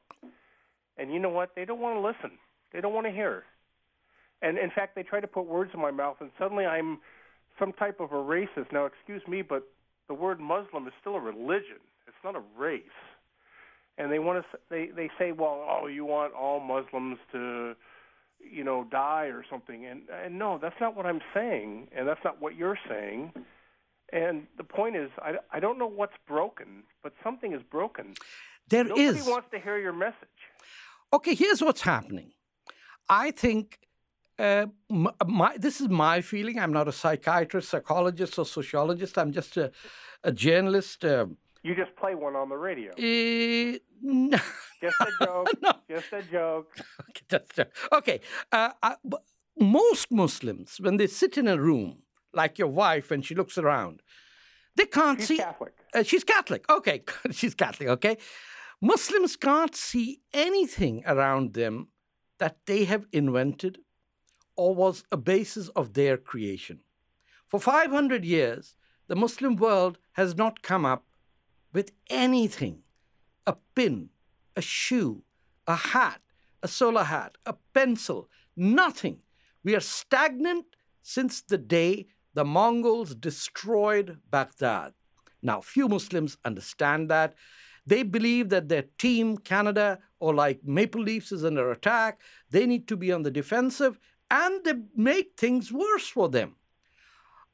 [0.98, 1.56] And you know what?
[1.56, 2.38] They don't want to listen.
[2.72, 3.46] They don't want to hear.
[4.42, 7.00] And in fact, they try to put words in my mouth, and suddenly I'm
[7.58, 8.72] some type of a racist.
[8.72, 9.64] Now, excuse me, but
[10.08, 11.80] the word Muslim is still a religion.
[12.08, 12.84] It's not a race.
[13.98, 14.60] And they want to.
[14.70, 17.76] They they say, well, oh, you want all Muslims to
[18.52, 19.86] you know, die or something.
[19.86, 23.34] And and no, that's not what I'm saying, and that's not what you're saying.
[24.14, 28.14] And the point is, I, I don't know what's broken, but something is broken.
[28.70, 29.26] There Nobody is.
[29.26, 30.40] wants to hear your message.
[31.12, 32.32] Okay, here's what's happening.
[33.10, 33.80] I think
[34.40, 36.60] uh, my, this is my feeling.
[36.60, 39.18] I'm not a psychiatrist, psychologist, or sociologist.
[39.18, 39.72] I'm just a,
[40.24, 41.04] a journalist.
[41.04, 41.28] Uh,
[41.64, 42.92] You just play one on the radio.
[42.98, 44.38] eh, no,
[44.82, 45.48] Just a joke.
[45.62, 45.72] no.
[45.90, 46.78] Just a joke.
[47.20, 48.20] Okay, okay.
[48.52, 49.24] Uh, uh, but
[49.60, 54.02] most Muslims, when they sit in a room, like your wife, and she looks around,
[54.76, 55.38] they can't She's see.
[55.38, 55.74] Catholic.
[55.94, 56.70] Uh, she's Catholic.
[56.70, 57.90] Okay, she's Catholic.
[57.90, 58.18] Okay.
[58.80, 61.88] Muslims can't see anything around them
[62.38, 63.80] that they have invented
[64.56, 66.82] or was a basis of their creation.
[67.48, 68.76] For 500 years,
[69.08, 71.07] the Muslim world has not come up
[71.78, 72.80] with anything
[73.46, 74.10] a pin,
[74.56, 75.22] a shoe,
[75.68, 76.22] a hat,
[76.64, 79.20] a solar hat, a pencil, nothing.
[79.64, 80.66] We are stagnant
[81.04, 84.94] since the day the Mongols destroyed Baghdad.
[85.44, 87.36] Now, few Muslims understand that.
[87.86, 92.20] They believe that their team, Canada, or like Maple Leafs, is under attack.
[92.50, 94.00] They need to be on the defensive,
[94.32, 96.56] and they make things worse for them.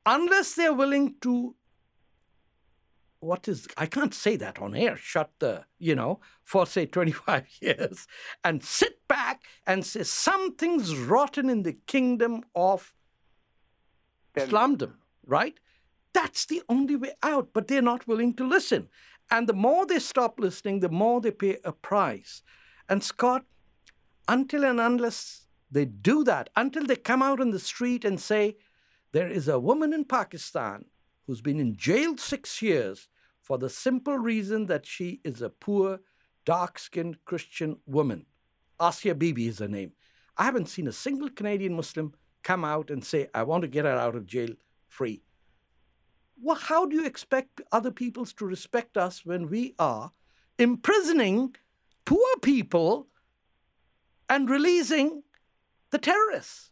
[0.05, 1.55] Unless they're willing to
[3.23, 4.97] what is I can't say that on air.
[4.97, 8.07] Shut the you know for say 25 years
[8.43, 12.93] and sit back and say something's rotten in the kingdom of
[14.35, 14.93] Islamdom,
[15.25, 15.59] right?
[16.13, 17.49] That's the only way out.
[17.53, 18.89] But they're not willing to listen,
[19.31, 22.41] and the more they stop listening, the more they pay a price.
[22.89, 23.45] And Scott,
[24.27, 28.57] until and unless they do that, until they come out on the street and say,
[29.11, 30.85] there is a woman in Pakistan
[31.25, 33.07] who's been in jail six years
[33.43, 35.99] for the simple reason that she is a poor,
[36.45, 38.25] dark skinned Christian woman.
[38.81, 39.91] Asia Bibi is her name.
[40.37, 43.85] I haven't seen a single Canadian Muslim come out and say, I want to get
[43.85, 44.49] her out of jail
[44.87, 45.21] free.
[46.41, 50.11] Well, how do you expect other peoples to respect us when we are
[50.57, 51.55] imprisoning
[52.05, 53.07] poor people
[54.29, 55.23] and releasing
[55.91, 56.71] the terrorists?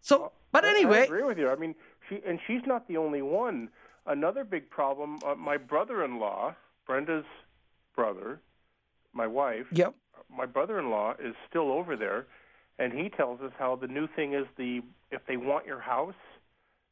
[0.00, 1.50] So, but anyway, I agree with you.
[1.50, 1.74] I mean,
[2.08, 3.68] she and she's not the only one.
[4.06, 5.18] Another big problem.
[5.26, 6.54] Uh, my brother-in-law,
[6.86, 7.24] Brenda's
[7.94, 8.40] brother,
[9.12, 9.66] my wife.
[9.72, 9.94] Yep.
[10.30, 12.26] My brother-in-law is still over there,
[12.78, 16.14] and he tells us how the new thing is the if they want your house,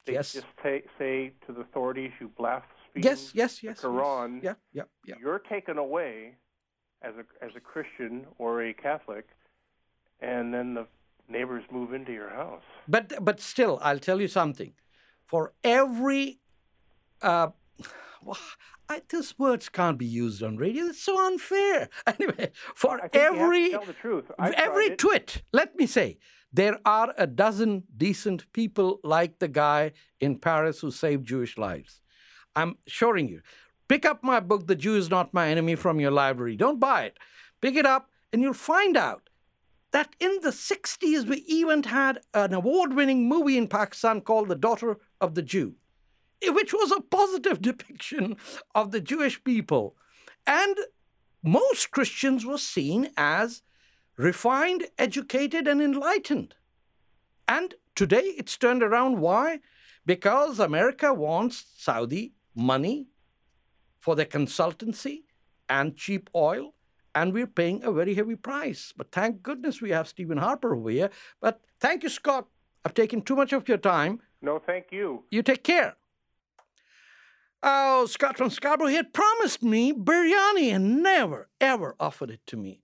[0.06, 0.32] they Yes.
[0.32, 3.80] just ta- say to the authorities, "You blaspheme yes, yes, yes.
[3.80, 4.42] the Quran.
[4.42, 4.56] Yes.
[4.72, 5.14] Yeah, yeah, yeah.
[5.20, 6.36] You're taken away
[7.02, 9.26] as a as a Christian or a Catholic,
[10.20, 10.86] and then the
[11.28, 14.74] neighbors move into your house." But but still, I'll tell you something.
[15.26, 16.40] For every,
[17.24, 17.48] uh,
[18.22, 18.38] well,
[18.88, 20.84] I, these words can't be used on radio.
[20.84, 21.88] It's so unfair.
[22.06, 24.30] Anyway, for I think you have to every tell the truth.
[24.38, 26.18] Every twit, let me say,
[26.52, 32.00] there are a dozen decent people like the guy in Paris who saved Jewish lives.
[32.54, 33.40] I'm assuring you.
[33.88, 36.56] Pick up my book, The Jew is Not My Enemy, from your library.
[36.56, 37.18] Don't buy it.
[37.60, 39.28] Pick it up, and you'll find out
[39.90, 44.56] that in the 60s, we even had an award winning movie in Pakistan called The
[44.56, 45.74] Daughter of the Jew,
[46.50, 48.36] which was a positive depiction
[48.74, 49.96] of the Jewish people.
[50.46, 50.76] And
[51.42, 53.62] most Christians were seen as
[54.16, 56.54] refined, educated, and enlightened.
[57.48, 59.20] And today it's turned around.
[59.20, 59.60] Why?
[60.06, 63.08] Because America wants Saudi money
[63.98, 65.24] for their consultancy
[65.68, 66.74] and cheap oil,
[67.14, 68.92] and we're paying a very heavy price.
[68.96, 71.10] But thank goodness we have Stephen Harper over here.
[71.40, 72.46] But thank you, Scott.
[72.84, 74.20] I've taken too much of your time.
[74.42, 75.24] No, thank you.
[75.30, 75.96] You take care.
[77.66, 82.58] Oh, Scott from Scarborough, he had promised me biryani and never, ever offered it to
[82.58, 82.82] me.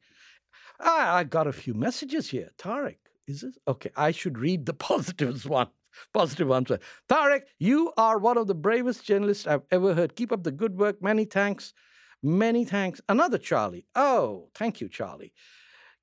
[0.81, 2.49] Ah, I got a few messages here.
[2.57, 2.97] Tarek,
[3.29, 3.59] is this?
[3.69, 5.69] Okay, I should read the positives one.
[6.15, 6.65] Positive one.
[6.65, 10.17] Tarek, you are one of the bravest journalists I've ever heard.
[10.17, 11.03] Keep up the good work.
[11.03, 11.75] Many thanks.
[12.23, 13.03] Many thanks.
[13.07, 13.85] Another Charlie.
[13.95, 15.35] Oh, thank you, Charlie.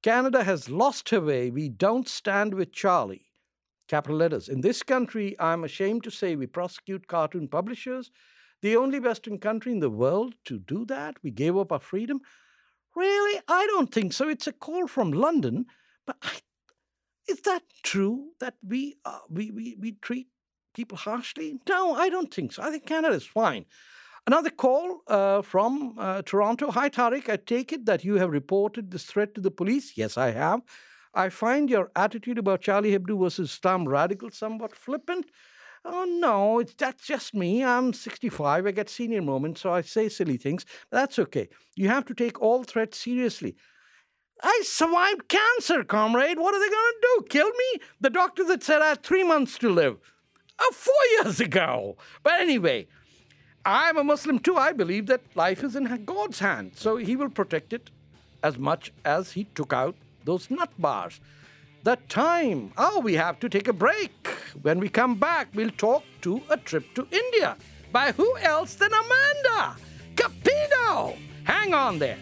[0.03, 1.49] Canada has lost her way.
[1.49, 3.25] We don't stand with Charlie.
[3.87, 4.49] Capital letters.
[4.49, 8.11] In this country, I'm ashamed to say we prosecute cartoon publishers.
[8.61, 11.15] The only Western country in the world to do that.
[11.23, 12.21] We gave up our freedom.
[12.95, 13.41] Really?
[13.47, 14.27] I don't think so.
[14.27, 15.65] It's a call from London.
[16.05, 16.31] But I,
[17.29, 20.27] is that true that we, uh, we, we, we treat
[20.73, 21.59] people harshly?
[21.69, 22.63] No, I don't think so.
[22.63, 23.65] I think Canada is fine.
[24.25, 26.71] Another call uh, from uh, Toronto.
[26.71, 27.29] Hi, Tarek.
[27.29, 29.95] I take it that you have reported this threat to the police.
[29.95, 30.61] Yes, I have.
[31.13, 35.27] I find your attitude about Charlie Hebdo versus Islam radical somewhat flippant.
[35.85, 37.63] Oh, no, it's, that's just me.
[37.63, 38.65] I'm 65.
[38.65, 40.65] I get senior moments, so I say silly things.
[40.91, 41.49] That's okay.
[41.75, 43.55] You have to take all threats seriously.
[44.43, 46.39] I survived cancer, comrade.
[46.39, 47.25] What are they going to do?
[47.29, 47.81] Kill me?
[48.01, 49.97] The doctor that said I had three months to live.
[50.59, 51.97] Oh, four years ago.
[52.23, 52.87] But anyway,
[53.65, 54.55] I'm a Muslim too.
[54.55, 56.73] I believe that life is in God's hand.
[56.75, 57.89] So he will protect it
[58.43, 61.19] as much as he took out those nut bars.
[61.87, 62.73] The time.
[62.77, 64.11] Oh, we have to take a break.
[64.61, 67.55] When we come back, we'll talk to a trip to India.
[67.93, 69.77] By who else than Amanda?
[70.17, 71.15] Capito!
[71.45, 72.17] Hang on there.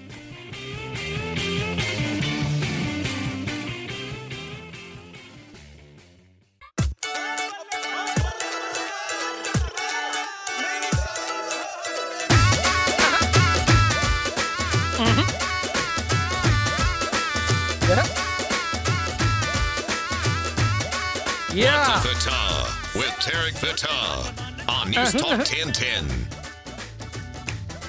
[23.25, 24.33] Tarek Fatah
[24.69, 26.06] on News Talk 1010.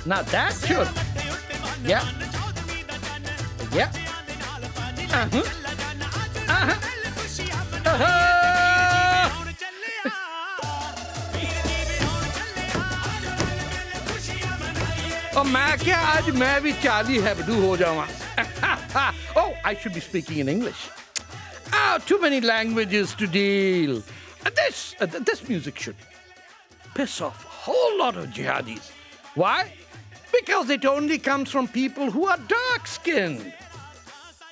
[0.05, 0.87] Now that should.
[1.87, 2.05] Yeah.
[3.73, 3.91] Yeah.
[5.13, 5.43] Uh-huh.
[6.47, 6.75] Uh-huh.
[7.85, 8.31] Uh-huh.
[15.37, 18.05] और मैं क्या आज मैं भी चाली हैबडू हो जाऊं
[19.41, 20.81] oh I should be speaking in English
[21.79, 24.01] ah too many languages to deal
[24.46, 25.96] Uh, this uh, this music should
[26.94, 28.92] piss off a whole lot of jihadis
[29.34, 29.72] why
[30.30, 33.52] Because it only comes from people who are dark skinned.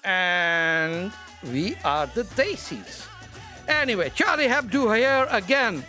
[0.02, 1.12] And
[1.52, 3.06] we are the Desis.
[3.68, 5.84] Anyway, Charlie Hebdo here again.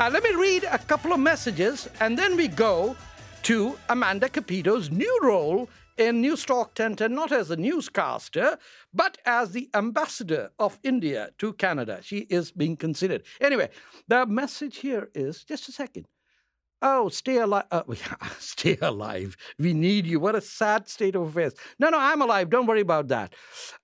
[0.00, 2.96] Uh, let me read a couple of messages and then we go
[3.42, 5.68] to Amanda Capito's new role
[5.98, 8.56] in News Talk 1010, not as a newscaster,
[8.94, 11.98] but as the ambassador of India to Canada.
[12.02, 13.24] She is being considered.
[13.40, 13.70] Anyway,
[14.06, 16.06] the message here is just a second.
[16.80, 17.64] Oh, stay alive.
[17.72, 17.82] Uh,
[18.38, 19.36] stay alive.
[19.58, 20.20] We need you.
[20.20, 21.54] What a sad state of affairs.
[21.80, 22.50] No, no, I'm alive.
[22.50, 23.34] Don't worry about that.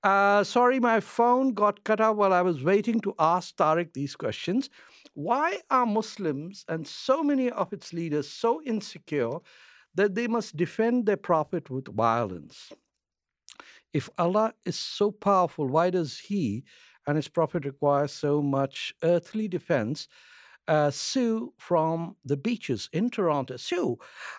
[0.04, 4.14] Uh, sorry, my phone got cut out while I was waiting to ask Tarek these
[4.14, 4.70] questions.
[5.14, 9.38] Why are Muslims and so many of its leaders so insecure
[9.95, 12.72] that they must defend their prophet with violence?
[13.92, 16.64] If Allah is so powerful, why does He
[17.07, 20.09] and His prophet require so much earthly defense?
[20.68, 23.57] uh, Sue from the beaches in Toronto.
[23.57, 23.99] Sue,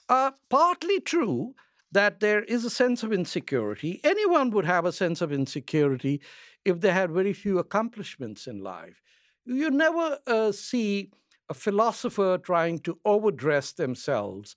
[0.09, 1.53] uh, partly true
[1.91, 4.01] that there is a sense of insecurity.
[4.03, 6.21] Anyone would have a sense of insecurity
[6.65, 9.01] if they had very few accomplishments in life.
[9.45, 11.11] You never uh, see
[11.47, 14.55] a philosopher trying to overdress themselves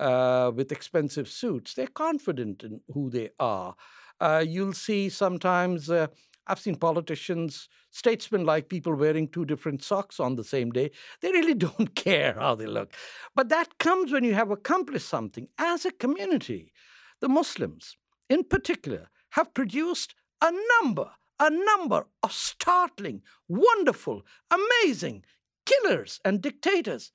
[0.00, 1.74] uh, with expensive suits.
[1.74, 3.76] They're confident in who they are.
[4.20, 6.08] Uh, you'll see sometimes uh,
[6.46, 10.90] I've seen politicians, statesmen like people wearing two different socks on the same day.
[11.20, 12.92] They really don't care how they look.
[13.34, 15.48] But that comes when you have accomplished something.
[15.58, 16.72] As a community,
[17.20, 17.96] the Muslims,
[18.28, 25.24] in particular, have produced a number, a number of startling, wonderful, amazing
[25.66, 27.12] killers and dictators.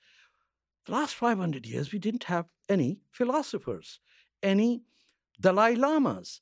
[0.86, 4.00] The last 500 years, we didn't have any philosophers,
[4.44, 4.84] any
[5.40, 6.42] Dalai Lamas.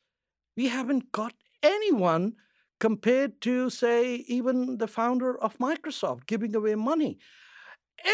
[0.58, 2.34] We haven't got anyone
[2.80, 7.18] compared to, say, even the founder of Microsoft giving away money.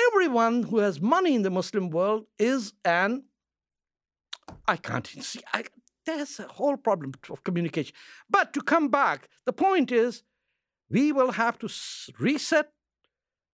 [0.09, 3.23] Everyone who has money in the Muslim world is an
[4.67, 5.41] I can't see.
[5.53, 5.63] I,
[6.05, 7.95] there's a whole problem of communication.
[8.29, 10.23] But to come back, the point is
[10.89, 11.69] we will have to
[12.19, 12.71] reset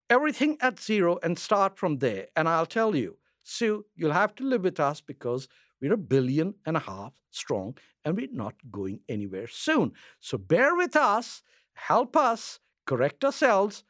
[0.10, 2.28] everything at zero and start from there.
[2.36, 5.48] And I'll tell you, Sue, you'll have to live with us because
[5.82, 9.94] we're a billion and a half strong and we're not going anywhere soon.
[10.20, 11.44] So bear with us,
[11.74, 13.84] help us correct ourselves,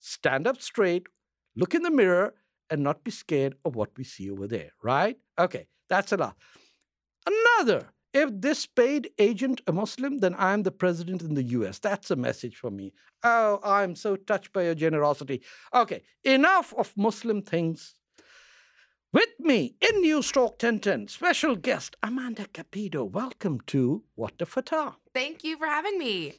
[0.00, 1.06] stand up straight,
[1.56, 2.34] look in the mirror,
[2.70, 5.18] and not be scared of what we see over there, right?
[5.38, 6.36] Okay, that's enough.
[7.26, 11.78] Another, if this paid agent a Muslim, then I'm the president in the US.
[11.78, 12.92] That's a message for me.
[13.22, 15.42] Oh, I'm so touched by your generosity.
[15.74, 17.94] Okay, enough of Muslim things
[19.12, 23.04] with me in News Talk 1010, special guest Amanda Capito.
[23.04, 24.96] Welcome to What the Fatah.
[25.14, 26.34] Thank you for having me.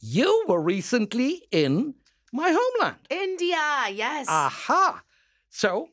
[0.00, 1.94] You were recently in
[2.32, 2.96] my homeland.
[3.08, 4.26] India, yes.
[4.28, 5.02] Aha.
[5.48, 5.90] So,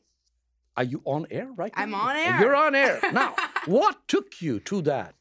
[0.80, 2.08] are you on air right I'm now?
[2.08, 2.36] on air.
[2.40, 2.96] You're on air.
[3.20, 3.30] Now,
[3.76, 5.12] what took you to that?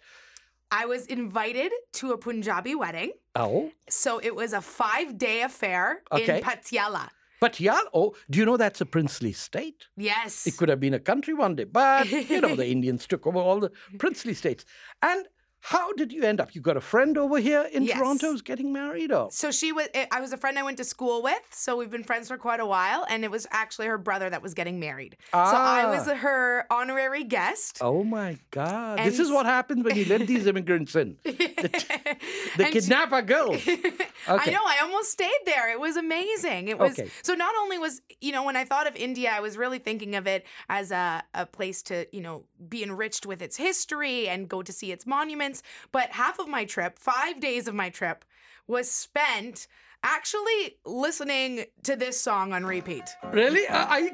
[0.82, 3.12] I was invited to a Punjabi wedding.
[3.36, 5.84] Oh, So it was a five day affair
[6.18, 6.38] Okay.
[6.38, 7.06] in Patiala.
[7.46, 9.80] but yeah, oh, do you know that's a princely state?
[10.10, 10.32] Yes.
[10.50, 13.40] It could have been a country one day, but you know, the Indians took over
[13.48, 13.72] all the
[14.04, 14.64] princely states.
[15.12, 15.22] And
[15.62, 16.56] how did you end up?
[16.56, 17.98] You got a friend over here in Yes.
[17.98, 19.30] Toronto who's getting married, or?
[19.32, 19.88] So she was.
[20.12, 21.40] I was a friend I went to school with.
[21.52, 24.42] So we've been friends for quite a while, and it was actually her brother that
[24.42, 25.18] was getting married.
[25.34, 25.52] ah.
[25.52, 26.16] So I was Ah.
[26.16, 27.80] her honorary guest.
[27.82, 29.00] Oh my God.
[29.00, 31.20] this is what happens when you let these immigrants in—the
[32.58, 33.62] And she- kidnap our girls.
[34.28, 34.62] I know.
[34.66, 35.70] I almost stayed there.
[35.72, 36.68] It was amazing.
[36.68, 37.10] It was Okay.
[37.22, 37.34] so.
[37.34, 40.28] Not only was you know when I thought of India, I was really thinking of
[40.28, 44.62] it as a a place to you know be enriched with its history and go
[44.62, 45.49] to see its monuments.
[45.92, 48.24] But half of my trip, five days of my trip,
[48.68, 49.68] was spent
[50.04, 53.04] actually listening to this song on repeat.
[53.34, 53.68] Really?
[53.68, 54.12] Uh, I,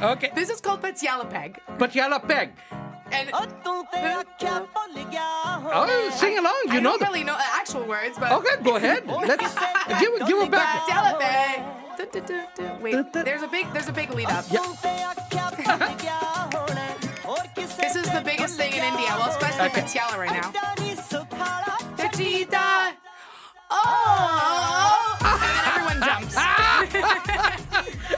[0.14, 0.30] okay.
[0.34, 1.58] This is called Patiala Peg.
[1.78, 2.52] But yellow peg.
[3.12, 3.46] And Oh,
[6.16, 6.62] sing along.
[6.66, 7.06] You I know don't the.
[7.06, 9.06] really know the actual words, but Okay, go ahead.
[9.32, 9.54] Let's
[10.00, 10.82] give it, give it back.
[10.82, 11.62] Patiala Peg.
[11.96, 12.82] Du- du- du- du.
[12.82, 14.44] Wait, there's a big there's a big lead up.
[17.78, 18.45] This is the biggest thing in
[18.86, 19.82] India, well, especially Okay.
[19.82, 20.52] Patiala right now.
[22.16, 22.94] Cheetah.
[23.70, 23.82] Oh.
[23.82, 25.18] oh!
[25.22, 26.36] And then everyone jumps.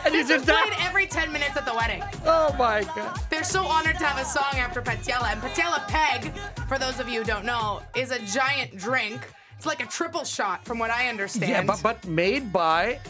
[0.04, 2.02] And you this did is played every 10 minutes at the wedding.
[2.24, 3.20] Oh my God.
[3.30, 5.32] They're so honored to have a song after Patiala.
[5.32, 6.32] And Patiala Peg,
[6.68, 9.20] for those of you who don't know, is a giant drink.
[9.56, 11.50] It's like a triple shot, from what I understand.
[11.50, 13.00] Yeah, but, but made by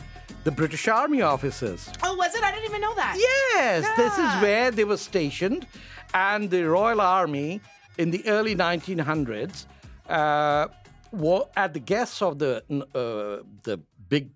[0.44, 1.90] the British Army officers.
[2.02, 2.42] oh, was it?
[2.42, 3.16] I didn't even know that.
[3.18, 5.66] Yes, this is where they were stationed,
[6.14, 7.60] and the Royal Army
[7.98, 9.66] in the early 1900s
[10.08, 10.68] uh,
[11.12, 14.30] were at the guests of the uh, the big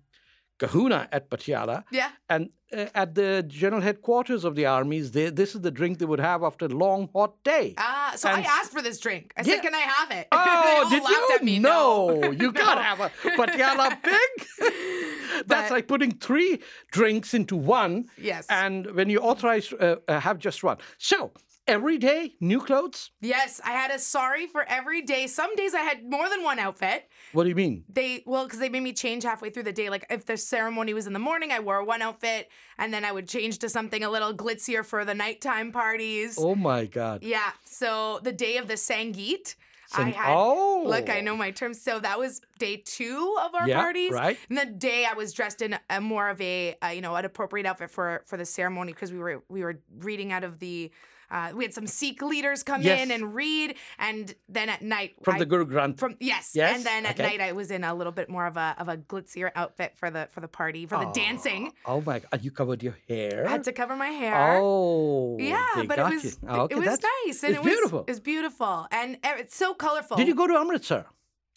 [0.59, 1.83] kahuna at Patiala.
[1.91, 2.09] Yeah.
[2.29, 6.05] And uh, at the general headquarters of the armies, they, this is the drink they
[6.05, 7.73] would have after a long, hot day.
[7.77, 9.33] Ah, so I asked for this drink.
[9.37, 9.61] I said, Yeah.
[9.61, 11.29] "Can I have it?" Oh, did you?
[11.35, 11.59] At me.
[11.59, 12.63] No, you No.
[12.63, 14.29] can't have a Patiala Peg.
[15.47, 16.59] That's But- like putting three
[16.91, 18.05] drinks into one.
[18.17, 18.45] Yes.
[18.49, 20.77] And when you authorize, uh, uh, have just one.
[20.97, 21.31] So
[21.67, 23.11] every day, new clothes.
[23.21, 25.27] Yes, I had a sari for every day.
[25.27, 27.09] Some days I had more than one outfit.
[27.31, 27.83] What do you mean?
[27.89, 29.89] They well, because they made me change halfway through the day.
[29.89, 33.11] Like if the ceremony was in the morning, I wore one outfit, and then I
[33.11, 36.37] would change to something a little glitzier for the nighttime parties.
[36.39, 37.23] Oh my God.
[37.23, 37.51] Yeah.
[37.65, 39.55] So the day of the Sangeet,
[39.95, 40.83] I had oh.
[40.87, 41.81] look, I know my terms.
[41.81, 44.11] So that was day two of our Yeah, parties.
[44.11, 44.37] right.
[44.49, 47.25] And the day I was dressed in a more of a uh, you know an
[47.25, 50.91] appropriate outfit for for the ceremony because we were we were reading out of the.
[51.33, 53.01] Uh, we had some Sikh leaders come Yes.
[53.01, 55.97] in and read, and then at night From I- the Guru Granth.
[55.99, 56.75] from yes, Yes?
[56.75, 57.23] and then at Okay.
[57.27, 60.11] night I was in a little bit more of a of a glitzier outfit for
[60.11, 61.73] the for the party for the dancing.
[61.85, 62.43] Oh my God.
[62.45, 63.45] You covered your hair.
[63.47, 64.57] I had to cover my hair.
[64.61, 65.37] Oh.
[65.39, 67.99] Yeah, but it was Oh, okay, it was that's- nice and it was beautiful.
[68.01, 70.17] it was beautiful and it's so colorful.
[70.17, 71.05] Did you go to Amritsar?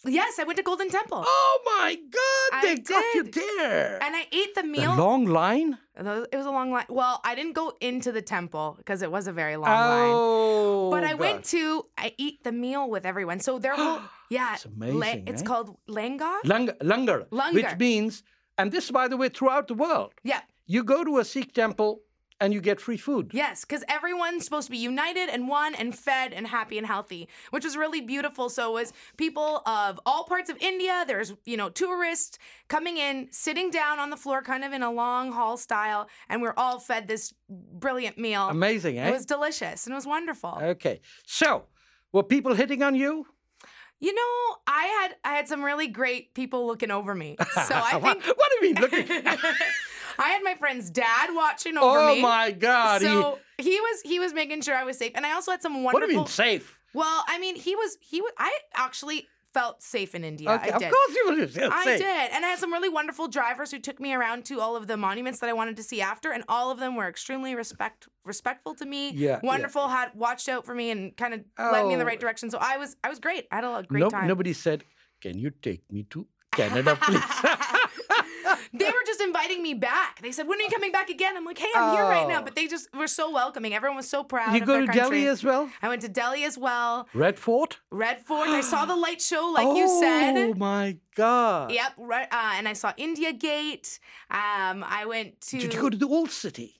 [0.07, 1.23] Yes, I went to Golden Temple.
[1.25, 2.49] Oh my God.
[2.53, 3.33] I They got you did.
[3.33, 3.99] there.
[4.01, 4.95] And I ate the the meal.
[4.95, 5.77] long line.
[5.95, 6.85] It was a long line.
[6.89, 10.11] Well, I didn't go into the temple because it was a very long line.
[10.13, 10.89] Oh.
[10.91, 11.19] But I God.
[11.19, 13.39] went to I eat the meal with everyone.
[13.39, 13.99] So their whole
[14.29, 15.45] yeah, It's la- amazing, it's eh?
[15.45, 16.37] called langar.
[16.43, 18.23] Lang- Langar, which means,
[18.57, 20.41] and this, by the way, throughout the world, yeah.
[20.65, 22.01] you go to a Sikh temple
[22.39, 23.31] and you get free food.
[23.33, 27.27] Yes, because everyone's supposed to be united and one and fed and happy and healthy,
[27.51, 28.49] which was really beautiful.
[28.49, 31.03] So it was people of all parts of India.
[31.07, 34.91] There's, you know, tourists coming in, sitting down on the floor, kind of in a
[34.91, 38.47] long hall style, and we're all fed this brilliant meal.
[38.49, 39.09] Amazing, eh?
[39.09, 40.57] It was delicious and it was wonderful.
[40.61, 41.01] Okay.
[41.25, 41.65] So,
[42.11, 43.25] were people hitting on you?
[43.99, 47.35] You know, I had I had some really great people looking over me.
[47.67, 48.81] So I think what do you mean?
[48.81, 49.07] Looking.
[50.19, 52.19] I had my friend's dad watching oh over oh me.
[52.19, 53.01] Oh my God.
[53.01, 55.83] So he was he was making sure I was safe, and I also had some
[55.83, 55.93] wonderful.
[56.01, 56.79] what do you mean safe?
[56.93, 58.31] Well, I mean, he was he was.
[58.37, 60.49] I actually felt safe in India.
[60.51, 60.87] okay, I did.
[60.87, 61.69] of course you were safe.
[61.71, 64.75] I did, and I had some really wonderful drivers who took me around to all
[64.75, 67.55] of the monuments that I wanted to see after, and all of them were extremely
[67.55, 69.11] respect respectful to me.
[69.11, 69.39] Yeah, yeah.
[69.43, 69.87] wonderful.
[69.87, 72.07] Had watched out for me and kind of led me in the Oh.
[72.07, 72.49] right direction.
[72.49, 73.47] So I was I was great.
[73.51, 74.27] I had a great No, time.
[74.27, 74.83] nobody said,
[75.21, 77.21] "Can you take me to Canada, please?"
[78.73, 80.21] they were just inviting me back.
[80.21, 82.41] They said, "When are you coming back again?" I'm like, "Hey, I'm here right now."
[82.41, 82.43] Oh.
[82.43, 83.73] But they just were so welcoming.
[83.73, 84.53] Everyone was so proud.
[84.53, 85.01] you of go their to country.
[85.01, 85.69] Delhi as well?
[85.81, 87.07] I went to Delhi as well.
[87.13, 87.79] Red Fort?
[87.91, 88.49] Red Fort.
[88.49, 90.37] I saw the light show, like oh, you said.
[90.37, 91.71] Oh my God.
[91.71, 92.27] Yep, right.
[92.31, 93.99] Uh, and I saw India Gate.
[94.31, 95.59] Um, I went to.
[95.59, 96.75] Did you go to the old city?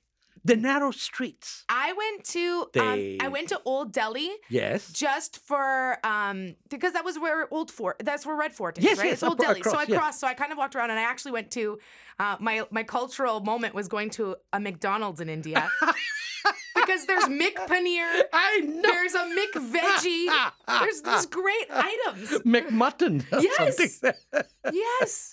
[0.47, 1.65] The narrow streets?
[1.69, 2.67] I went to.
[2.79, 4.31] Um, I went to Old Delhi.
[4.49, 4.91] Yes.
[4.91, 8.97] Just for um because that was where Old Fort that's where Red Fort is Yes,
[8.97, 9.97] right yes, it's Old up- Delhi so I across, yes.
[9.99, 11.79] crossed so I kind of walked around and I actually went to
[12.19, 15.69] uh, my my cultural moment was going to a McDonald's in India
[16.75, 18.81] because there's Mick Paneer I know.
[18.81, 23.25] there's a Mick Veggie there's these great items McMutton.
[23.41, 23.99] Yes.
[23.99, 24.43] something.
[24.73, 25.31] yes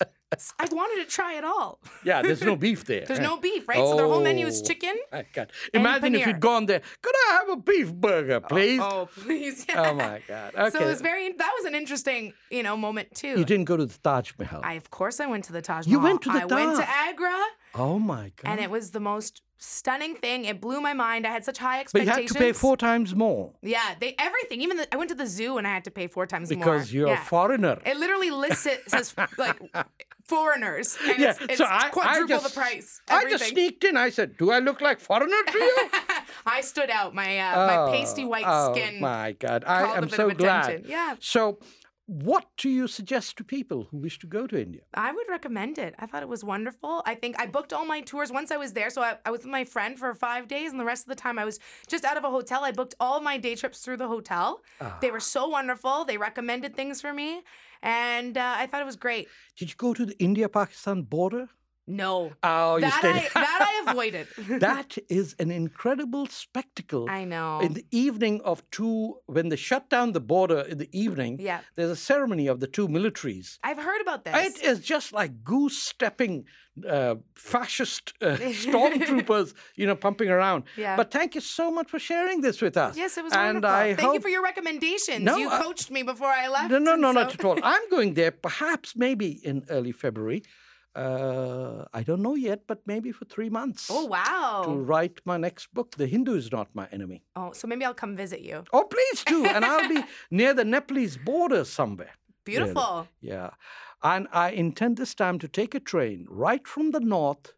[0.59, 3.05] I wanted to try it all yeah, there's no beef there.
[3.07, 5.51] there's no beef right so their whole menu is Oh, chicken my God.
[5.73, 6.81] Imagine if you'd gone there.
[7.01, 8.79] Could I have a beef burger, oh, please?
[8.81, 10.53] oh please Oh, my God.
[10.55, 10.69] Okay.
[10.77, 13.77] so it was very that was an interesting you know moment too you didn't go
[13.77, 14.61] to the Taj Mahal.
[14.63, 15.91] I of course I went to the Taj Mahal.
[15.91, 17.37] You went to the I went to Agra,
[17.75, 18.51] oh, my God.
[18.51, 20.45] and it was the most stunning thing.
[20.45, 21.25] It blew my mind.
[21.25, 22.09] I had such high expectations.
[22.09, 22.37] but you expectations.
[22.37, 24.61] had to pay four times more Yeah, they everything.
[24.61, 26.59] Even the, I went to the zoo and I had to pay four times more.
[26.59, 27.21] because you're yeah.
[27.21, 27.79] a foreigner.
[27.85, 29.61] It literally lists it says like
[30.25, 33.01] foreigners, and yeah, it's, it's so I, I quadruple the price.
[33.07, 33.53] I just everything.
[33.53, 33.97] sneaked in.
[33.97, 35.89] I said, "Do I look like foreigner to you?"
[36.45, 37.13] I stood out.
[37.13, 38.99] My uh, my pasty white oh, skin.
[38.99, 40.65] my God, I called a am bit so of glad.
[40.65, 40.89] attention.
[40.89, 41.15] Yeah.
[41.19, 41.59] So,
[42.07, 44.81] what do you suggest to people who wish to go to India?
[44.93, 45.95] I would recommend it.
[45.97, 47.01] I thought it was wonderful.
[47.05, 48.89] I think I booked all my tours once I was there.
[48.89, 51.15] So I, I was with my friend for five days, and the rest of the
[51.15, 52.63] time I was just out of a hotel.
[52.63, 54.61] I booked all my day trips through the hotel.
[55.01, 56.05] They were so wonderful.
[56.05, 57.41] They recommended things for me,
[57.81, 59.27] and uh, I thought it was great.
[59.57, 61.49] Did you go to the India-Pakistan border?
[61.87, 63.15] No, Oh, you that stayed.
[63.15, 64.27] I that I avoided.
[64.59, 67.07] that is an incredible spectacle.
[67.09, 67.59] I know.
[67.59, 71.59] In the evening of two, when they shut down the border in the evening, Yeah.
[71.75, 73.59] there's a ceremony of the two militaries.
[73.63, 74.35] I've heard about this.
[74.57, 76.45] It is just like goose stepping
[76.89, 80.63] uh, fascist uh, stormtroopers, you know, pumping around.
[80.75, 80.95] Yeah.
[80.97, 82.97] But thank you so much for sharing this with us.
[82.97, 83.75] Yes, it was and wonderful.
[83.75, 84.13] I Thank hope...
[84.15, 85.23] you for your recommendations.
[85.23, 86.71] No, you uh, coached me before I left.
[86.71, 87.59] No, no, no, so- not at all.
[87.63, 90.43] I'm going there perhaps maybe in early February.
[90.95, 93.89] Uh, I don't know yet, but maybe for three months.
[93.91, 94.63] Oh wow.
[94.65, 97.23] To write my next book, The Hindu is Not My Enemy.
[97.35, 98.63] Oh, so maybe I'll come visit you.
[98.71, 99.45] Oh, please do.
[99.45, 102.13] And I'll be near the Nepalese border somewhere.
[102.45, 103.07] Beautiful.
[103.21, 103.49] Yeah.
[104.03, 107.53] And I intend this time to take a train right from the north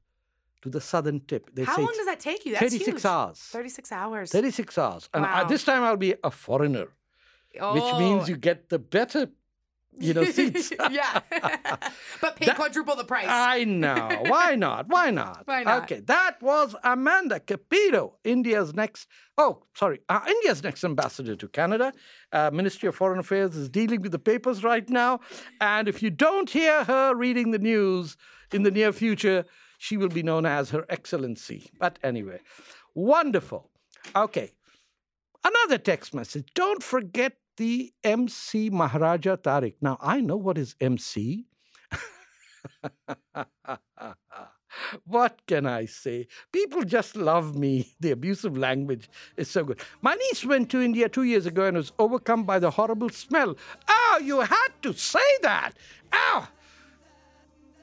[0.63, 1.53] to the southern tip.
[1.53, 2.53] They How long does that take you?
[2.53, 3.05] That's 36 huge.
[3.05, 3.37] hours.
[3.39, 4.31] 36 hours.
[4.31, 5.09] 36 hours.
[5.13, 6.87] And I, this time I'll be a foreigner,
[7.53, 8.27] which means Oh.
[8.27, 9.29] you get the better,
[9.99, 10.71] you know, seats.
[10.91, 11.21] yeah.
[12.21, 13.27] but pay That- quadruple the price.
[13.29, 14.23] I know.
[14.27, 14.87] Why not?
[14.89, 15.43] Why not?
[15.45, 15.83] Why not?
[15.83, 19.07] Okay, that was Amanda Capito, India's next.
[19.37, 21.93] Oh, sorry, uh, India's next ambassador to Canada.
[22.31, 25.19] Uh, Ministry of Foreign Affairs is dealing with the papers right now,
[25.61, 28.17] and if you don't hear her reading the news
[28.51, 29.45] in the near future,
[29.77, 31.69] she will be known as Her Excellency.
[31.79, 32.39] But anyway,
[32.95, 33.69] wonderful.
[34.15, 34.51] Okay,
[35.43, 36.47] another text message.
[36.55, 39.75] Don't forget the MC Maharaja Tarek.
[39.81, 41.45] Now I know what is MC.
[45.05, 46.27] what can I say?
[46.51, 47.95] People just love me.
[47.99, 49.81] The abusive language is so good.
[50.01, 53.55] My niece went to India two years ago and was overcome by the horrible smell.
[53.87, 55.71] Oh, you had to say that.
[56.13, 56.47] Oh.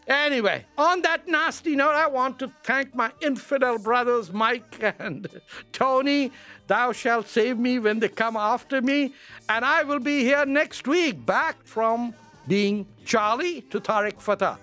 [0.07, 5.29] Anyway, on that nasty note, I want to thank my infidel brothers, Mike and
[5.73, 6.31] Tony.
[6.67, 9.15] Thou shalt save me when they come after me.
[9.49, 12.15] And I will be here next week, back from
[12.47, 14.59] being Charlie to Tarek Fatah.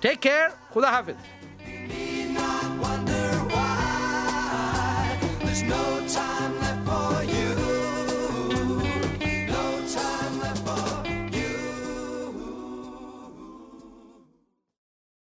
[0.00, 0.52] Take care.
[0.72, 1.41] Khuda Hafiz.